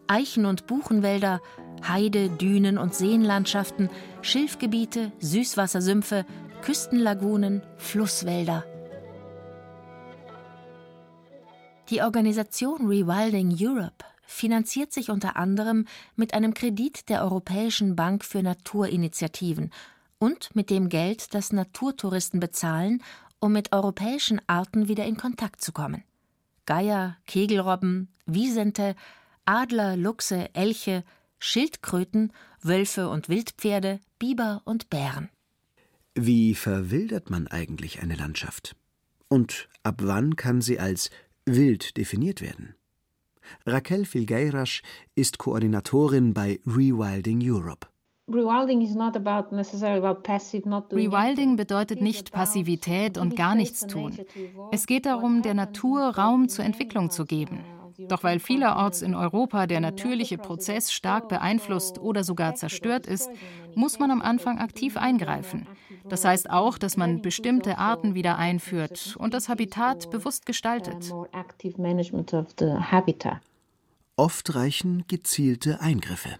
Eichen- 0.06 0.46
und 0.46 0.66
Buchenwälder, 0.66 1.40
Heide-, 1.86 2.30
Dünen- 2.30 2.78
und 2.78 2.94
Seenlandschaften, 2.94 3.90
Schilfgebiete, 4.22 5.12
Süßwassersümpfe, 5.20 6.24
Küstenlagunen, 6.62 7.62
Flusswälder. 7.76 8.64
Die 11.90 12.02
Organisation 12.02 12.86
Rewilding 12.86 13.56
Europe 13.58 14.04
finanziert 14.26 14.92
sich 14.92 15.10
unter 15.10 15.36
anderem 15.36 15.86
mit 16.16 16.34
einem 16.34 16.52
Kredit 16.52 17.08
der 17.08 17.22
Europäischen 17.22 17.96
Bank 17.96 18.24
für 18.24 18.42
Naturinitiativen 18.42 19.70
und 20.18 20.54
mit 20.54 20.68
dem 20.68 20.90
Geld, 20.90 21.32
das 21.32 21.52
Naturtouristen 21.52 22.40
bezahlen, 22.40 23.02
um 23.40 23.52
mit 23.52 23.72
europäischen 23.72 24.40
Arten 24.46 24.88
wieder 24.88 25.06
in 25.06 25.16
Kontakt 25.16 25.62
zu 25.62 25.72
kommen. 25.72 26.04
Geier, 26.66 27.16
Kegelrobben, 27.26 28.08
Wiesente, 28.26 28.94
Adler, 29.46 29.96
Luchse, 29.96 30.54
Elche, 30.54 31.04
Schildkröten, 31.38 32.32
Wölfe 32.60 33.08
und 33.08 33.30
Wildpferde, 33.30 34.00
Biber 34.18 34.60
und 34.64 34.90
Bären. 34.90 35.30
Wie 36.20 36.56
verwildert 36.56 37.30
man 37.30 37.46
eigentlich 37.46 38.02
eine 38.02 38.16
Landschaft? 38.16 38.74
Und 39.28 39.68
ab 39.84 40.00
wann 40.02 40.34
kann 40.34 40.60
sie 40.60 40.80
als 40.80 41.10
wild 41.46 41.96
definiert 41.96 42.42
werden? 42.42 42.74
Raquel 43.64 44.04
Filgueiras 44.04 44.82
ist 45.14 45.38
Koordinatorin 45.38 46.34
bei 46.34 46.58
Rewilding 46.66 47.38
Europe. 47.40 47.86
Rewilding 50.92 51.54
bedeutet 51.56 52.02
nicht 52.02 52.32
Passivität 52.32 53.16
und 53.16 53.36
gar 53.36 53.54
nichts 53.54 53.86
tun. 53.86 54.18
Es 54.72 54.88
geht 54.88 55.06
darum, 55.06 55.42
der 55.42 55.54
Natur 55.54 56.16
Raum 56.16 56.48
zur 56.48 56.64
Entwicklung 56.64 57.10
zu 57.10 57.26
geben. 57.26 57.60
Doch 57.98 58.22
weil 58.22 58.38
vielerorts 58.38 59.02
in 59.02 59.14
Europa 59.14 59.66
der 59.66 59.80
natürliche 59.80 60.38
Prozess 60.38 60.92
stark 60.92 61.28
beeinflusst 61.28 61.98
oder 61.98 62.22
sogar 62.22 62.54
zerstört 62.54 63.06
ist, 63.06 63.28
muss 63.74 63.98
man 63.98 64.10
am 64.10 64.22
Anfang 64.22 64.58
aktiv 64.58 64.96
eingreifen. 64.96 65.66
Das 66.08 66.24
heißt 66.24 66.48
auch, 66.50 66.78
dass 66.78 66.96
man 66.96 67.22
bestimmte 67.22 67.78
Arten 67.78 68.14
wieder 68.14 68.38
einführt 68.38 69.16
und 69.18 69.34
das 69.34 69.48
Habitat 69.48 70.10
bewusst 70.10 70.46
gestaltet. 70.46 71.12
Oft 74.16 74.54
reichen 74.54 75.04
gezielte 75.06 75.80
Eingriffe. 75.80 76.38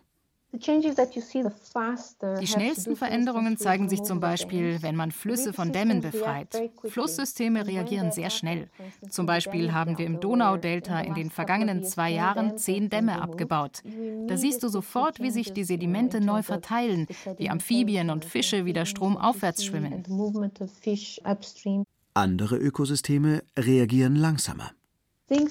Die 0.51 2.47
schnellsten 2.47 2.97
Veränderungen 2.97 3.59
zeigen 3.59 3.89
sich 3.91 4.03
zum 4.03 4.19
Beispiel, 4.19 4.83
wenn 4.83 4.97
man 4.97 5.13
Flüsse 5.13 5.53
von 5.53 5.73
Dämmen 5.73 6.01
befreit. 6.01 6.71
Flusssysteme 6.85 7.67
reagieren 7.67 8.13
sehr 8.13 8.31
schnell. 8.31 8.71
Zum 9.11 9.27
Beispiel 9.27 9.75
haben 9.75 9.99
wir 9.99 10.07
im 10.07 10.21
Donaudelta 10.21 11.01
in 11.01 11.15
den 11.15 11.31
vergangenen 11.31 11.85
zwei 11.85 12.11
Jahren 12.11 12.57
zehn 12.57 12.89
Dämme 12.89 13.21
abgebaut. 13.21 13.83
Da 14.27 14.39
siehst 14.39 14.63
du 14.63 14.69
sofort, 14.69 15.21
wie 15.21 15.31
sich 15.31 15.53
die 15.53 15.65
Sedimente 15.65 16.21
neu 16.21 16.43
verteilen, 16.43 17.07
wie 17.37 17.51
Amphibien 17.51 18.09
und 18.09 18.25
Fische 18.25 18.65
wieder 18.65 18.87
stromaufwärts 18.87 19.65
schwimmen. 19.67 20.03
Andere 22.15 22.57
Ökosysteme 22.57 23.43
reagieren 23.57 24.17
langsamer. 24.17 24.71
Dinge, 25.31 25.51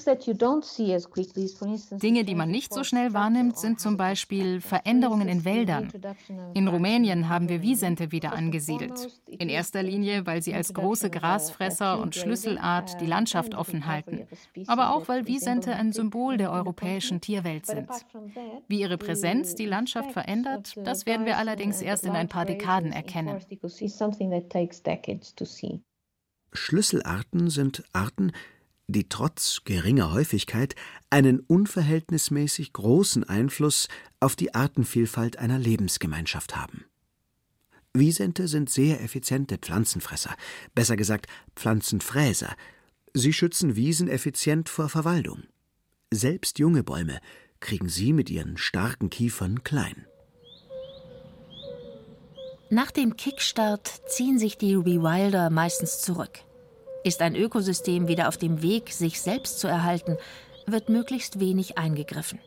die 2.24 2.36
man 2.36 2.50
nicht 2.50 2.74
so 2.74 2.84
schnell 2.84 3.14
wahrnimmt, 3.14 3.60
sind 3.60 3.80
zum 3.80 3.96
Beispiel 3.96 4.60
Veränderungen 4.60 5.28
in 5.28 5.46
Wäldern. 5.46 5.94
In 6.56 6.68
Rumänien 6.68 7.30
haben 7.30 7.48
wir 7.48 7.62
Wiesente 7.62 8.12
wieder 8.12 8.34
angesiedelt. 8.34 9.22
In 9.28 9.50
erster 9.50 9.84
Linie, 9.84 10.26
weil 10.26 10.42
sie 10.42 10.56
als 10.56 10.74
große 10.74 11.12
Grasfresser 11.12 12.00
und 12.00 12.16
Schlüsselart 12.16 13.00
die 13.02 13.06
Landschaft 13.06 13.54
offen 13.54 13.86
halten. 13.86 14.26
Aber 14.66 14.96
auch, 14.96 15.08
weil 15.08 15.28
Wiesente 15.28 15.76
ein 15.76 15.94
Symbol 15.94 16.38
der 16.38 16.52
europäischen 16.52 17.22
Tierwelt 17.22 17.68
sind. 17.68 17.88
Wie 18.68 18.82
ihre 18.82 18.98
Präsenz 18.98 19.54
die 19.54 19.68
Landschaft 19.68 20.12
verändert, 20.12 20.74
das 20.84 21.06
werden 21.06 21.28
wir 21.28 21.38
allerdings 21.38 21.84
erst 21.84 22.06
in 22.06 22.14
ein 22.14 22.30
paar 22.30 22.46
Dekaden 22.46 22.92
erkennen. 22.92 23.38
Schlüsselarten 26.54 27.50
sind 27.50 27.84
Arten, 27.94 28.32
die 28.88 29.10
trotz 29.10 29.62
geringer 29.66 30.14
Häufigkeit 30.14 30.76
einen 31.10 31.40
unverhältnismäßig 31.42 32.74
großen 32.74 33.24
Einfluss 33.26 33.88
auf 34.20 34.36
die 34.36 34.56
Artenvielfalt 34.56 35.38
einer 35.38 35.60
Lebensgemeinschaft 35.60 36.56
haben. 36.56 36.86
Wiesente 37.94 38.48
sind 38.48 38.70
sehr 38.70 39.02
effiziente 39.04 39.58
Pflanzenfresser, 39.58 40.36
besser 40.74 40.96
gesagt 40.96 41.28
Pflanzenfräser. 41.56 42.56
Sie 43.14 43.34
schützen 43.34 43.76
Wiesen 43.76 44.08
effizient 44.08 44.70
vor 44.70 44.88
Verwaldung. 44.88 45.44
Selbst 46.12 46.60
junge 46.60 46.84
Bäume 46.84 47.20
kriegen 47.60 47.90
sie 47.90 48.14
mit 48.14 48.30
ihren 48.30 48.58
starken 48.58 49.10
Kiefern 49.10 49.64
klein. 49.64 50.06
Nach 52.70 52.92
dem 52.92 53.16
Kickstart 53.16 54.02
ziehen 54.08 54.40
sich 54.40 54.58
die 54.58 54.76
Rewilder 54.76 55.50
meistens 55.50 56.02
zurück. 56.02 56.40
Ist 57.08 57.22
ein 57.22 57.38
Ökosystem 57.38 58.10
wieder 58.10 58.28
auf 58.28 58.36
dem 58.36 58.62
Weg, 58.62 58.92
sich 58.92 59.22
selbst 59.22 59.62
zu 59.62 59.68
erhalten, 59.70 60.18
wird 60.66 60.90
möglichst 60.90 61.40
wenig 61.40 61.78
eingegriffen. 61.78 62.40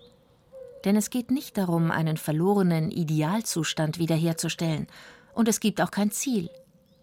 Denn 0.84 0.96
es 0.96 1.08
geht 1.08 1.30
nicht 1.30 1.56
darum, 1.56 1.90
einen 1.90 2.18
verlorenen 2.18 2.90
Idealzustand 2.90 3.98
wiederherzustellen. 3.98 4.86
Und 5.32 5.48
es 5.48 5.60
gibt 5.60 5.80
auch 5.80 5.90
kein 5.90 6.10
Ziel. 6.10 6.50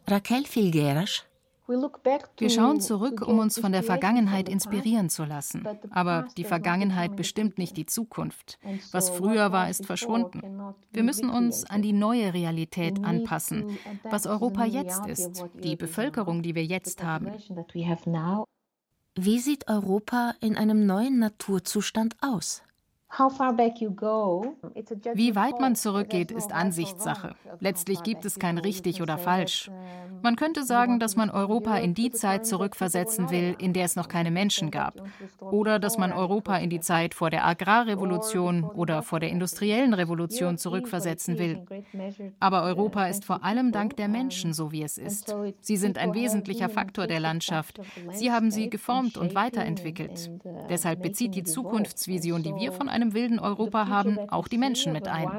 Raquel 0.06 0.46
Filgueras 0.46 1.24
wir 1.67 2.50
schauen 2.50 2.79
zurück, 2.79 3.21
um 3.27 3.39
uns 3.39 3.59
von 3.59 3.74
der 3.74 3.83
Vergangenheit 3.83 4.47
inspirieren 4.47 5.09
zu 5.09 5.25
lassen. 5.25 5.67
Aber 5.91 6.27
die 6.38 6.45
Vergangenheit 6.45 7.15
bestimmt 7.15 7.57
nicht 7.57 7.75
die 7.75 7.86
Zukunft. 7.86 8.57
Was 8.91 9.09
früher 9.09 9.51
war, 9.51 9.69
ist 9.69 9.86
verschwunden. 9.86 10.41
Wir 10.91 11.03
müssen 11.03 11.29
uns 11.29 11.65
an 11.65 11.81
die 11.81 11.93
neue 11.93 12.33
Realität 12.33 13.03
anpassen, 13.03 13.77
was 14.03 14.27
Europa 14.27 14.65
jetzt 14.65 15.05
ist, 15.07 15.45
die 15.62 15.75
Bevölkerung, 15.75 16.41
die 16.41 16.55
wir 16.55 16.65
jetzt 16.65 17.03
haben. 17.03 17.33
Wie 19.19 19.39
sieht 19.39 19.67
Europa 19.67 20.36
in 20.39 20.55
einem 20.55 20.86
neuen 20.86 21.19
Naturzustand 21.19 22.15
aus? 22.21 22.62
Wie 25.14 25.36
weit 25.36 25.60
man 25.60 25.76
zurückgeht, 25.76 26.32
ist 26.32 26.52
Ansichtssache. 26.52 27.36
Letztlich 27.60 28.04
gibt 28.04 28.26
es 28.26 28.38
kein 28.38 28.58
richtig 28.58 29.02
oder 29.02 29.18
falsch. 29.18 29.72
Man 30.24 30.36
könnte 30.36 30.64
sagen, 30.64 31.00
dass 31.00 31.16
man 31.16 31.30
Europa 31.30 31.78
in 31.78 31.94
die 31.94 32.12
Zeit 32.12 32.46
zurückversetzen 32.46 33.30
will, 33.30 33.56
in 33.60 33.74
der 33.74 33.86
es 33.86 33.96
noch 33.96 34.08
keine 34.08 34.32
Menschen 34.32 34.72
gab. 34.72 35.02
Oder 35.40 35.80
dass 35.80 35.98
man 35.98 36.12
Europa 36.12 36.58
in 36.58 36.70
die 36.70 36.80
Zeit 36.80 37.14
vor 37.14 37.30
der 37.30 37.46
Agrarrevolution 37.46 38.64
oder 38.64 39.04
vor 39.04 39.20
der 39.20 39.30
industriellen 39.30 39.94
Revolution 39.94 40.58
zurückversetzen 40.58 41.38
will. 41.38 41.66
Aber 42.40 42.64
Europa 42.64 43.06
ist 43.06 43.26
vor 43.26 43.44
allem 43.44 43.72
dank 43.72 43.96
der 43.96 44.08
Menschen 44.08 44.54
so, 44.54 44.72
wie 44.72 44.84
es 44.84 44.98
ist. 44.98 45.36
Sie 45.62 45.78
sind 45.78 45.98
ein 45.98 46.14
wesentlicher 46.14 46.70
Faktor 46.70 47.08
der 47.08 47.20
Landschaft. 47.20 47.80
Sie 48.12 48.32
haben 48.32 48.52
sie 48.52 48.70
geformt 48.70 49.18
und 49.18 49.36
weiterentwickelt. 49.36 50.32
Deshalb 50.70 51.02
bezieht 51.02 51.36
die 51.36 51.44
Zukunftsvision, 51.44 52.44
die 52.44 52.56
wir 52.56 52.72
von 52.72 52.90
einem 52.98 53.13
wilden 53.13 53.39
Europa 53.39 53.88
haben, 53.88 54.18
auch 54.30 54.48
die 54.48 54.58
Menschen 54.58 54.92
mit 54.92 55.08
ein. 55.08 55.30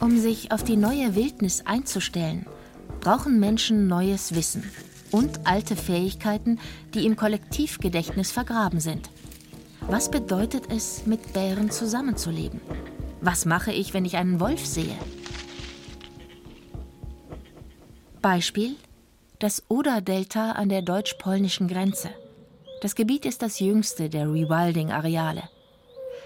Um 0.00 0.18
sich 0.18 0.52
auf 0.52 0.64
die 0.64 0.76
neue 0.78 1.14
Wildnis 1.14 1.66
einzustellen, 1.66 2.46
brauchen 3.00 3.38
Menschen 3.38 3.88
neues 3.88 4.34
Wissen 4.34 4.64
und 5.10 5.46
alte 5.46 5.76
Fähigkeiten, 5.76 6.58
die 6.94 7.04
im 7.04 7.16
Kollektivgedächtnis 7.16 8.32
vergraben 8.32 8.80
sind. 8.80 9.10
Was 9.88 10.10
bedeutet 10.10 10.64
es, 10.70 11.04
mit 11.04 11.34
Bären 11.34 11.70
zusammenzuleben? 11.70 12.60
Was 13.20 13.44
mache 13.44 13.72
ich, 13.72 13.92
wenn 13.92 14.06
ich 14.06 14.16
einen 14.16 14.40
Wolf 14.40 14.64
sehe? 14.64 14.96
Beispiel 18.22 18.76
das 19.38 19.62
Oder-Delta 19.68 20.52
an 20.52 20.68
der 20.68 20.82
deutsch-polnischen 20.82 21.66
Grenze. 21.68 22.10
Das 22.80 22.94
Gebiet 22.94 23.26
ist 23.26 23.42
das 23.42 23.60
jüngste 23.60 24.08
der 24.08 24.26
Rewilding-Areale. 24.26 25.42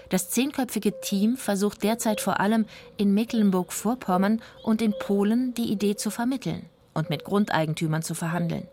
Das 0.09 0.29
zehnköpfige 0.29 0.99
Team 1.01 1.35
versucht 1.35 1.83
derzeit 1.83 2.21
vor 2.21 2.39
allem 2.39 2.65
in 2.97 3.13
Mecklenburg-Vorpommern 3.13 4.41
und 4.63 4.81
in 4.81 4.93
Polen 4.99 5.53
die 5.53 5.71
Idee 5.71 5.95
zu 5.95 6.11
vermitteln 6.11 6.69
und 6.93 7.09
mit 7.09 7.25
Grundeigentümern 7.25 8.03
zu 8.03 8.13
verhandeln. 8.13 8.67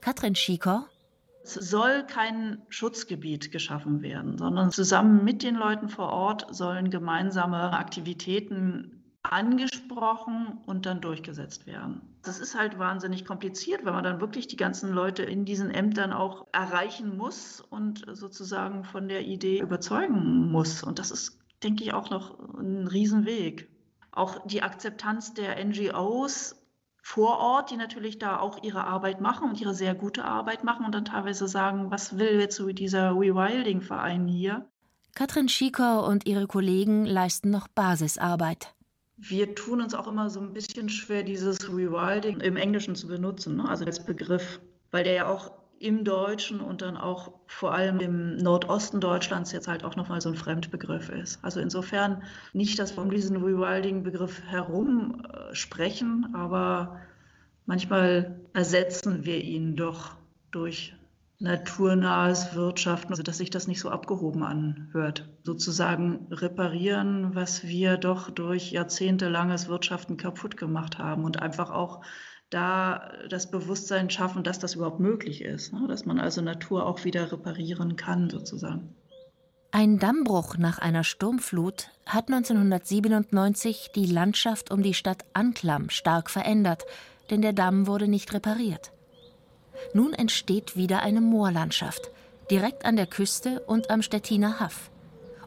Katrin 0.00 0.34
Schikor 0.34 0.86
es 1.44 1.54
soll 1.54 2.04
kein 2.06 2.62
Schutzgebiet 2.68 3.50
geschaffen 3.50 4.00
werden, 4.00 4.38
sondern 4.38 4.70
zusammen 4.70 5.24
mit 5.24 5.42
den 5.42 5.56
Leuten 5.56 5.88
vor 5.88 6.10
Ort 6.10 6.46
sollen 6.54 6.88
gemeinsame 6.90 7.72
Aktivitäten 7.72 9.01
angesprochen 9.22 10.58
und 10.66 10.86
dann 10.86 11.00
durchgesetzt 11.00 11.66
werden. 11.66 12.00
Das 12.22 12.38
ist 12.38 12.56
halt 12.56 12.78
wahnsinnig 12.78 13.24
kompliziert, 13.24 13.84
weil 13.84 13.92
man 13.92 14.04
dann 14.04 14.20
wirklich 14.20 14.46
die 14.48 14.56
ganzen 14.56 14.92
Leute 14.92 15.22
in 15.22 15.44
diesen 15.44 15.70
Ämtern 15.70 16.12
auch 16.12 16.46
erreichen 16.52 17.16
muss 17.16 17.60
und 17.60 18.04
sozusagen 18.12 18.84
von 18.84 19.08
der 19.08 19.22
Idee 19.22 19.60
überzeugen 19.60 20.50
muss. 20.50 20.82
Und 20.82 20.98
das 20.98 21.10
ist, 21.10 21.38
denke 21.62 21.84
ich, 21.84 21.92
auch 21.92 22.10
noch 22.10 22.38
ein 22.58 22.86
Riesenweg. 22.86 23.68
Auch 24.10 24.46
die 24.46 24.62
Akzeptanz 24.62 25.34
der 25.34 25.64
NGOs 25.64 26.56
vor 27.02 27.38
Ort, 27.38 27.70
die 27.70 27.76
natürlich 27.76 28.18
da 28.18 28.38
auch 28.38 28.62
ihre 28.62 28.84
Arbeit 28.84 29.20
machen 29.20 29.50
und 29.50 29.60
ihre 29.60 29.74
sehr 29.74 29.94
gute 29.94 30.24
Arbeit 30.24 30.62
machen 30.62 30.84
und 30.86 30.94
dann 30.94 31.04
teilweise 31.04 31.48
sagen, 31.48 31.90
was 31.90 32.18
will 32.18 32.40
jetzt 32.40 32.56
so 32.56 32.68
dieser 32.68 33.10
Rewilding-Verein 33.10 34.28
hier? 34.28 34.68
Katrin 35.14 35.48
Schieker 35.48 36.06
und 36.06 36.26
ihre 36.26 36.46
Kollegen 36.46 37.04
leisten 37.04 37.50
noch 37.50 37.68
Basisarbeit. 37.68 38.74
Wir 39.24 39.54
tun 39.54 39.80
uns 39.80 39.94
auch 39.94 40.08
immer 40.08 40.30
so 40.30 40.40
ein 40.40 40.52
bisschen 40.52 40.88
schwer, 40.88 41.22
dieses 41.22 41.68
Rewilding 41.68 42.40
im 42.40 42.56
Englischen 42.56 42.96
zu 42.96 43.06
benutzen, 43.06 43.56
ne? 43.56 43.68
also 43.68 43.84
als 43.84 44.04
Begriff, 44.04 44.60
weil 44.90 45.04
der 45.04 45.12
ja 45.12 45.26
auch 45.28 45.52
im 45.78 46.02
Deutschen 46.02 46.60
und 46.60 46.82
dann 46.82 46.96
auch 46.96 47.32
vor 47.46 47.72
allem 47.72 48.00
im 48.00 48.36
Nordosten 48.36 49.00
Deutschlands 49.00 49.52
jetzt 49.52 49.68
halt 49.68 49.84
auch 49.84 49.94
nochmal 49.94 50.20
so 50.20 50.28
ein 50.28 50.34
Fremdbegriff 50.34 51.08
ist. 51.08 51.38
Also 51.44 51.60
insofern 51.60 52.24
nicht, 52.52 52.80
dass 52.80 52.96
wir 52.96 53.02
um 53.02 53.10
diesen 53.12 53.36
Rewilding-Begriff 53.36 54.42
herum 54.42 55.22
äh, 55.24 55.54
sprechen, 55.54 56.34
aber 56.34 57.00
manchmal 57.64 58.40
ersetzen 58.54 59.24
wir 59.24 59.40
ihn 59.40 59.76
doch 59.76 60.16
durch 60.50 60.94
naturnahes 61.42 62.54
Wirtschaften, 62.54 63.12
also 63.12 63.24
dass 63.24 63.38
sich 63.38 63.50
das 63.50 63.66
nicht 63.66 63.80
so 63.80 63.90
abgehoben 63.90 64.44
anhört. 64.44 65.28
Sozusagen 65.42 66.28
reparieren, 66.30 67.34
was 67.34 67.64
wir 67.64 67.96
doch 67.96 68.30
durch 68.30 68.70
jahrzehntelanges 68.70 69.68
Wirtschaften 69.68 70.16
kaputt 70.16 70.56
gemacht 70.56 70.98
haben 70.98 71.24
und 71.24 71.42
einfach 71.42 71.70
auch 71.70 72.02
da 72.48 73.10
das 73.28 73.50
Bewusstsein 73.50 74.08
schaffen, 74.08 74.44
dass 74.44 74.60
das 74.60 74.76
überhaupt 74.76 75.00
möglich 75.00 75.42
ist, 75.42 75.72
ne? 75.72 75.86
dass 75.88 76.04
man 76.04 76.20
also 76.20 76.42
Natur 76.42 76.86
auch 76.86 77.04
wieder 77.04 77.32
reparieren 77.32 77.96
kann 77.96 78.30
sozusagen. 78.30 78.94
Ein 79.72 79.98
Dammbruch 79.98 80.58
nach 80.58 80.78
einer 80.78 81.02
Sturmflut 81.02 81.88
hat 82.06 82.28
1997 82.30 83.90
die 83.96 84.06
Landschaft 84.06 84.70
um 84.70 84.82
die 84.82 84.94
Stadt 84.94 85.24
Anklam 85.32 85.90
stark 85.90 86.30
verändert, 86.30 86.84
denn 87.30 87.42
der 87.42 87.54
Damm 87.54 87.86
wurde 87.86 88.06
nicht 88.06 88.32
repariert. 88.34 88.92
Nun 89.94 90.12
entsteht 90.12 90.76
wieder 90.76 91.02
eine 91.02 91.20
Moorlandschaft, 91.20 92.10
direkt 92.50 92.84
an 92.84 92.96
der 92.96 93.06
Küste 93.06 93.60
und 93.60 93.90
am 93.90 94.02
Stettiner 94.02 94.60
Haff. 94.60 94.90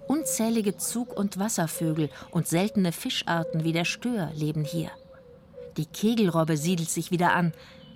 Unzählige 0.08 0.78
Zug- 0.78 1.18
und 1.18 1.40
Wasservögel 1.40 2.10
und 2.32 2.48
seltene 2.48 2.92
Fischarten 2.92 3.64
wie 3.64 3.74
der 3.74 3.86
Stör 3.86 4.30
leben 4.36 4.64
hier. 4.64 4.92
Die 5.78 5.88
Kegelrobbe 5.88 6.58
siedelt 6.58 6.90
sich 6.90 7.12
wieder 7.12 7.34
an. 7.34 7.54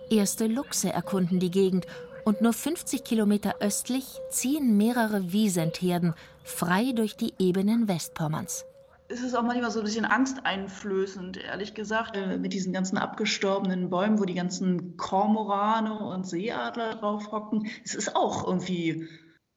Erste 0.10 0.48
Luchse 0.48 0.92
erkunden 0.92 1.40
die 1.40 1.52
Gegend 1.52 1.86
und 2.26 2.42
nur 2.42 2.54
50 2.54 3.04
Kilometer 3.04 3.56
östlich 3.60 4.06
ziehen 4.32 4.76
mehrere 4.76 5.32
Wiesentherden 5.32 6.14
frei 6.44 6.92
durch 6.96 7.16
die 7.16 7.34
Ebenen 7.38 7.88
Westpommerns 7.88 8.66
es 9.10 9.22
ist 9.22 9.36
auch 9.36 9.44
manchmal 9.44 9.72
so 9.72 9.80
ein 9.80 9.86
bisschen 9.86 10.06
angsteinflößend, 10.06 11.38
ehrlich 11.38 11.74
gesagt, 11.74 12.16
äh, 12.16 12.38
mit 12.38 12.54
diesen 12.54 12.72
ganzen 12.72 12.98
abgestorbenen 12.98 13.90
Bäumen, 13.90 14.20
wo 14.20 14.26
die 14.26 14.36
ganzen 14.36 14.98
Kormorane 14.98 16.00
und 16.00 16.28
Seeadler 16.28 16.96
drauf 16.96 17.32
hocken. 17.32 17.68
Es 17.84 17.96
ist 17.96 18.16
auch 18.16 18.48
irgendwie 18.48 19.08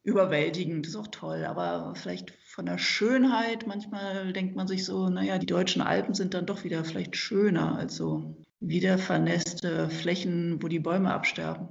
überwältigend, 0.03 0.87
ist 0.87 0.95
auch 0.95 1.07
toll, 1.07 1.45
aber 1.45 1.93
vielleicht 1.95 2.31
von 2.47 2.65
der 2.65 2.77
Schönheit, 2.77 3.67
manchmal 3.67 4.33
denkt 4.33 4.55
man 4.55 4.67
sich 4.67 4.85
so, 4.85 5.07
naja, 5.09 5.37
die 5.37 5.45
deutschen 5.45 5.81
Alpen 5.81 6.13
sind 6.13 6.33
dann 6.33 6.45
doch 6.45 6.63
wieder 6.63 6.83
vielleicht 6.83 7.15
schöner 7.15 7.77
als 7.77 7.95
so 7.95 8.35
wieder 8.59 8.97
vernässte 8.97 9.89
Flächen, 9.89 10.61
wo 10.61 10.67
die 10.67 10.79
Bäume 10.79 11.13
absterben. 11.13 11.69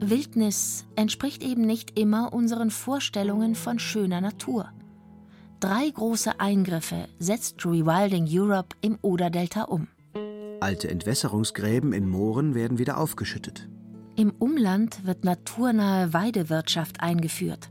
Wildnis 0.00 0.84
entspricht 0.96 1.42
eben 1.42 1.62
nicht 1.62 1.98
immer 1.98 2.32
unseren 2.32 2.70
Vorstellungen 2.70 3.54
von 3.54 3.78
schöner 3.78 4.20
Natur. 4.20 4.68
Drei 5.60 5.88
große 5.88 6.40
Eingriffe 6.40 7.08
setzt 7.18 7.64
Rewilding 7.64 8.26
Europe 8.28 8.76
im 8.80 8.98
Oder-Delta 9.00 9.62
um. 9.62 9.88
Alte 10.60 10.90
Entwässerungsgräben 10.90 11.92
in 11.92 12.08
Mooren 12.08 12.54
werden 12.54 12.78
wieder 12.78 12.98
aufgeschüttet. 12.98 13.68
Im 14.16 14.30
Umland 14.38 15.04
wird 15.04 15.24
naturnahe 15.24 16.12
Weidewirtschaft 16.12 17.00
eingeführt. 17.00 17.70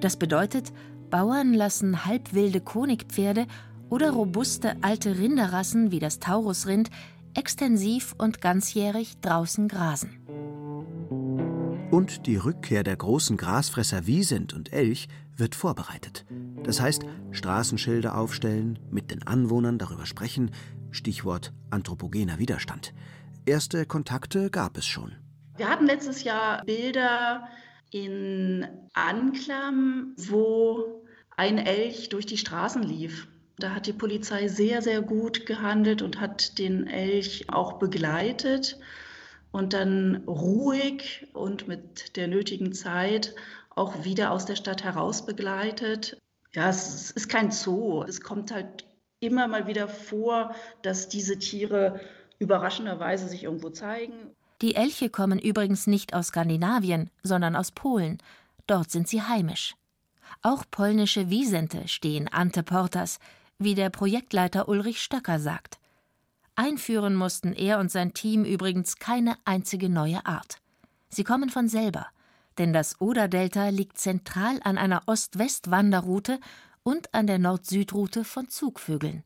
Das 0.00 0.16
bedeutet, 0.16 0.72
Bauern 1.10 1.54
lassen 1.54 2.04
halbwilde 2.04 2.60
Konigpferde 2.60 3.46
oder 3.88 4.10
robuste 4.10 4.76
alte 4.82 5.18
Rinderrassen 5.18 5.90
wie 5.90 5.98
das 5.98 6.20
Taurusrind 6.20 6.90
extensiv 7.34 8.14
und 8.18 8.40
ganzjährig 8.40 9.20
draußen 9.20 9.68
grasen. 9.68 10.19
Und 11.90 12.28
die 12.28 12.36
Rückkehr 12.36 12.84
der 12.84 12.94
großen 12.94 13.36
Grasfresser 13.36 14.06
Wiesent 14.06 14.54
und 14.54 14.72
Elch 14.72 15.08
wird 15.36 15.56
vorbereitet. 15.56 16.24
Das 16.62 16.80
heißt, 16.80 17.02
Straßenschilder 17.32 18.16
aufstellen, 18.16 18.78
mit 18.92 19.10
den 19.10 19.26
Anwohnern 19.26 19.76
darüber 19.76 20.06
sprechen, 20.06 20.52
Stichwort 20.92 21.52
anthropogener 21.70 22.38
Widerstand. 22.38 22.94
Erste 23.44 23.86
Kontakte 23.86 24.50
gab 24.50 24.76
es 24.76 24.86
schon. 24.86 25.16
Wir 25.56 25.68
hatten 25.68 25.86
letztes 25.86 26.22
Jahr 26.22 26.64
Bilder 26.64 27.48
in 27.90 28.68
Anklam, 28.94 30.14
wo 30.16 31.02
ein 31.36 31.58
Elch 31.58 32.08
durch 32.08 32.26
die 32.26 32.38
Straßen 32.38 32.84
lief. 32.84 33.26
Da 33.58 33.74
hat 33.74 33.88
die 33.88 33.92
Polizei 33.92 34.46
sehr, 34.46 34.80
sehr 34.80 35.02
gut 35.02 35.44
gehandelt 35.44 36.02
und 36.02 36.20
hat 36.20 36.58
den 36.58 36.86
Elch 36.86 37.46
auch 37.48 37.74
begleitet 37.74 38.78
und 39.52 39.72
dann 39.72 40.24
ruhig 40.26 41.28
und 41.32 41.68
mit 41.68 42.16
der 42.16 42.28
nötigen 42.28 42.72
Zeit 42.72 43.34
auch 43.70 44.04
wieder 44.04 44.30
aus 44.32 44.46
der 44.46 44.56
Stadt 44.56 44.84
heraus 44.84 45.24
begleitet. 45.26 46.18
Ja, 46.52 46.68
es 46.68 47.10
ist 47.10 47.28
kein 47.28 47.50
Zoo. 47.50 48.02
Es 48.02 48.20
kommt 48.20 48.52
halt 48.52 48.84
immer 49.20 49.48
mal 49.48 49.66
wieder 49.66 49.88
vor, 49.88 50.54
dass 50.82 51.08
diese 51.08 51.38
Tiere 51.38 52.00
überraschenderweise 52.38 53.28
sich 53.28 53.44
irgendwo 53.44 53.70
zeigen. 53.70 54.34
Die 54.62 54.74
Elche 54.74 55.08
kommen 55.08 55.38
übrigens 55.38 55.86
nicht 55.86 56.14
aus 56.14 56.28
Skandinavien, 56.28 57.10
sondern 57.22 57.56
aus 57.56 57.70
Polen. 57.70 58.18
Dort 58.66 58.90
sind 58.90 59.08
sie 59.08 59.22
heimisch. 59.22 59.74
Auch 60.42 60.64
polnische 60.70 61.30
Wiesente 61.30 61.88
stehen 61.88 62.28
ante 62.28 62.62
portas, 62.62 63.18
wie 63.58 63.74
der 63.74 63.90
Projektleiter 63.90 64.68
Ulrich 64.68 65.02
Stöcker 65.02 65.38
sagt. 65.38 65.79
Einführen 66.60 67.14
mussten 67.14 67.54
er 67.54 67.78
und 67.78 67.90
sein 67.90 68.12
Team 68.12 68.44
übrigens 68.44 68.96
keine 68.96 69.38
einzige 69.46 69.88
neue 69.88 70.26
Art. 70.26 70.60
Sie 71.08 71.24
kommen 71.24 71.48
von 71.48 71.70
selber, 71.70 72.06
denn 72.58 72.74
das 72.74 73.00
Oder-Delta 73.00 73.70
liegt 73.70 73.96
zentral 73.96 74.60
an 74.62 74.76
einer 74.76 75.04
Ost-West-Wanderroute 75.06 76.38
und 76.82 77.14
an 77.14 77.26
der 77.26 77.38
Nord-Süd-Route 77.38 78.24
von 78.24 78.50
Zugvögeln. 78.50 79.24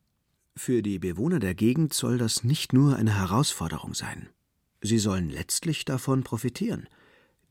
Für 0.54 0.80
die 0.80 1.00
Bewohner 1.00 1.40
der 1.40 1.56
Gegend 1.56 1.92
soll 1.92 2.18
das 2.18 2.44
nicht 2.44 2.72
nur 2.72 2.94
eine 2.94 3.18
Herausforderung 3.18 3.94
sein. 3.94 4.28
Sie 4.80 5.00
sollen 5.00 5.28
letztlich 5.28 5.84
davon 5.84 6.22
profitieren. 6.22 6.88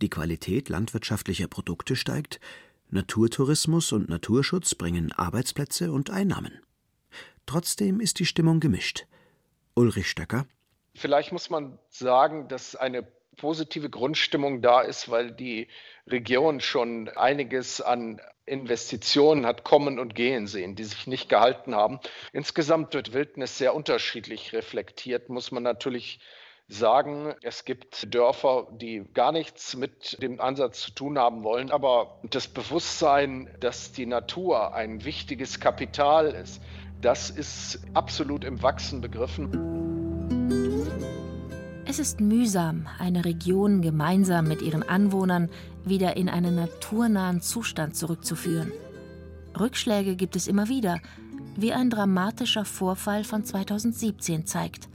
Die 0.01 0.09
Qualität 0.09 0.69
landwirtschaftlicher 0.69 1.47
Produkte 1.47 1.97
steigt, 1.97 2.39
Naturtourismus 2.89 3.91
und 3.91 4.07
Naturschutz 4.07 4.75
bringen 4.75 5.11
Arbeitsplätze 5.11 5.91
und 5.91 6.09
Einnahmen. 6.09 6.53
Trotzdem 7.45 7.99
ist 7.99 8.19
die 8.19 8.25
Stimmung 8.25 8.61
gemischt. 8.61 9.07
Ulrich 9.75 10.09
Stöcker. 10.09 10.45
Vielleicht 10.95 11.31
muss 11.31 11.49
man 11.49 11.79
sagen, 11.89 12.47
dass 12.47 12.75
eine 12.75 13.03
positive 13.37 13.89
Grundstimmung 13.89 14.61
da 14.61 14.81
ist, 14.81 15.09
weil 15.09 15.31
die 15.31 15.67
Region 16.07 16.59
schon 16.59 17.09
einiges 17.09 17.81
an 17.81 18.21
Investitionen 18.45 19.45
hat 19.45 19.63
kommen 19.63 19.99
und 19.99 20.15
gehen 20.15 20.47
sehen, 20.47 20.75
die 20.75 20.83
sich 20.83 21.07
nicht 21.07 21.29
gehalten 21.29 21.75
haben. 21.75 21.99
Insgesamt 22.33 22.93
wird 22.93 23.13
Wildnis 23.13 23.57
sehr 23.57 23.73
unterschiedlich 23.73 24.53
reflektiert, 24.53 25.29
muss 25.29 25.51
man 25.51 25.63
natürlich 25.63 26.19
sagen, 26.67 27.33
es 27.41 27.65
gibt 27.65 28.13
Dörfer, 28.13 28.67
die 28.71 29.05
gar 29.13 29.31
nichts 29.31 29.75
mit 29.75 30.21
dem 30.21 30.39
Ansatz 30.39 30.81
zu 30.81 30.91
tun 30.91 31.17
haben 31.17 31.43
wollen, 31.43 31.71
aber 31.71 32.19
das 32.23 32.47
Bewusstsein, 32.47 33.53
dass 33.59 33.91
die 33.91 34.05
Natur 34.05 34.73
ein 34.73 35.03
wichtiges 35.05 35.59
Kapital 35.59 36.31
ist, 36.31 36.61
das 37.03 37.29
ist 37.29 37.79
absolut 37.93 38.43
im 38.45 38.61
Wachsen 38.63 39.01
begriffen. 39.01 39.49
Es 41.85 41.99
ist 41.99 42.21
mühsam, 42.21 42.87
eine 42.97 43.25
Region 43.25 43.81
gemeinsam 43.81 44.47
mit 44.47 44.61
ihren 44.61 44.83
Anwohnern 44.83 45.49
wieder 45.83 46.15
in 46.15 46.29
einen 46.29 46.55
naturnahen 46.55 47.41
Zustand 47.41 47.95
zurückzuführen. 47.95 48.71
Rückschläge 49.59 50.15
gibt 50.15 50.35
es 50.35 50.47
immer 50.47 50.69
wieder, 50.69 50.99
wie 51.55 51.73
ein 51.73 51.89
dramatischer 51.89 52.65
Vorfall 52.65 53.23
von 53.23 53.43
2017 53.43 54.45
zeigt. 54.45 54.89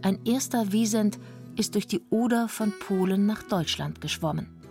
Ein 0.00 0.24
erster 0.24 0.72
Wiesent 0.72 1.18
ist 1.56 1.74
durch 1.74 1.86
die 1.86 2.02
Oder 2.08 2.48
von 2.48 2.72
Polen 2.86 3.26
nach 3.26 3.42
Deutschland 3.42 4.00
geschwommen. 4.00 4.61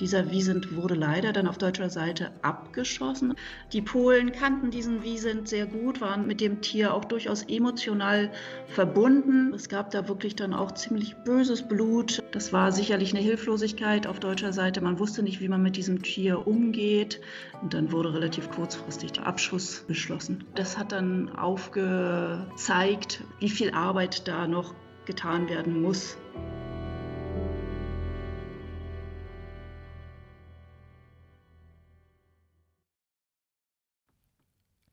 Dieser 0.00 0.30
Wiesent 0.30 0.74
wurde 0.74 0.94
leider 0.94 1.32
dann 1.32 1.46
auf 1.46 1.56
deutscher 1.56 1.88
Seite 1.88 2.32
abgeschossen. 2.42 3.34
Die 3.72 3.80
Polen 3.80 4.32
kannten 4.32 4.72
diesen 4.72 5.04
Wiesent 5.04 5.48
sehr 5.48 5.66
gut, 5.66 6.00
waren 6.00 6.26
mit 6.26 6.40
dem 6.40 6.60
Tier 6.60 6.92
auch 6.92 7.04
durchaus 7.04 7.44
emotional 7.44 8.32
verbunden. 8.66 9.52
Es 9.54 9.68
gab 9.68 9.90
da 9.90 10.08
wirklich 10.08 10.34
dann 10.34 10.52
auch 10.52 10.72
ziemlich 10.72 11.14
böses 11.24 11.68
Blut. 11.68 12.22
Das 12.32 12.52
war 12.52 12.72
sicherlich 12.72 13.14
eine 13.14 13.22
Hilflosigkeit 13.22 14.08
auf 14.08 14.18
deutscher 14.18 14.52
Seite. 14.52 14.80
Man 14.80 14.98
wusste 14.98 15.22
nicht, 15.22 15.40
wie 15.40 15.48
man 15.48 15.62
mit 15.62 15.76
diesem 15.76 16.02
Tier 16.02 16.44
umgeht. 16.46 17.20
Und 17.62 17.72
dann 17.72 17.92
wurde 17.92 18.12
relativ 18.14 18.50
kurzfristig 18.50 19.12
der 19.12 19.26
Abschuss 19.26 19.84
beschlossen. 19.86 20.44
Das 20.56 20.76
hat 20.76 20.90
dann 20.90 21.28
aufgezeigt, 21.36 23.22
wie 23.38 23.48
viel 23.48 23.70
Arbeit 23.70 24.26
da 24.26 24.48
noch 24.48 24.74
getan 25.04 25.48
werden 25.48 25.82
muss. 25.82 26.16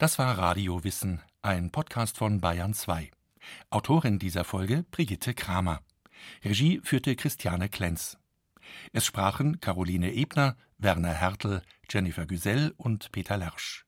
Das 0.01 0.17
war 0.17 0.35
Radio 0.35 0.83
Wissen, 0.83 1.21
ein 1.43 1.69
Podcast 1.69 2.17
von 2.17 2.41
Bayern 2.41 2.73
2. 2.73 3.11
Autorin 3.69 4.17
dieser 4.17 4.43
Folge 4.43 4.83
Brigitte 4.89 5.35
Kramer. 5.35 5.81
Regie 6.43 6.81
führte 6.83 7.15
Christiane 7.15 7.69
Klenz. 7.69 8.17
Es 8.93 9.05
sprachen 9.05 9.59
Caroline 9.59 10.11
Ebner, 10.11 10.57
Werner 10.79 11.13
Hertel, 11.13 11.61
Jennifer 11.87 12.25
Güsell 12.25 12.73
und 12.77 13.11
Peter 13.11 13.37
Lersch. 13.37 13.85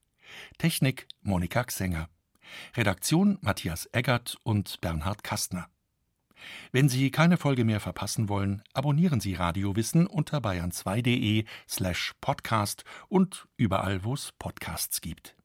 Technik 0.60 1.08
Monika 1.23 1.63
Xenger. 1.63 2.10
Redaktion 2.78 3.39
Matthias 3.41 3.89
Eggert 3.91 4.38
und 4.43 4.82
Bernhard 4.82 5.23
Kastner. 5.23 5.67
Wenn 6.71 6.89
Sie 6.89 7.10
keine 7.10 7.38
Folge 7.38 7.65
mehr 7.65 7.80
verpassen 7.80 8.30
wollen, 8.30 8.62
abonnieren 8.76 9.19
Sie 9.19 9.34
Radio 9.34 9.76
Wissen 9.76 10.06
unter 10.06 10.38
bayern2.de 10.38 11.45
slash 11.67 12.13
podcast 12.21 12.84
und 13.10 13.47
überall, 13.58 14.04
wo 14.04 14.13
es 14.13 14.32
Podcasts 14.38 15.02
gibt. 15.02 15.36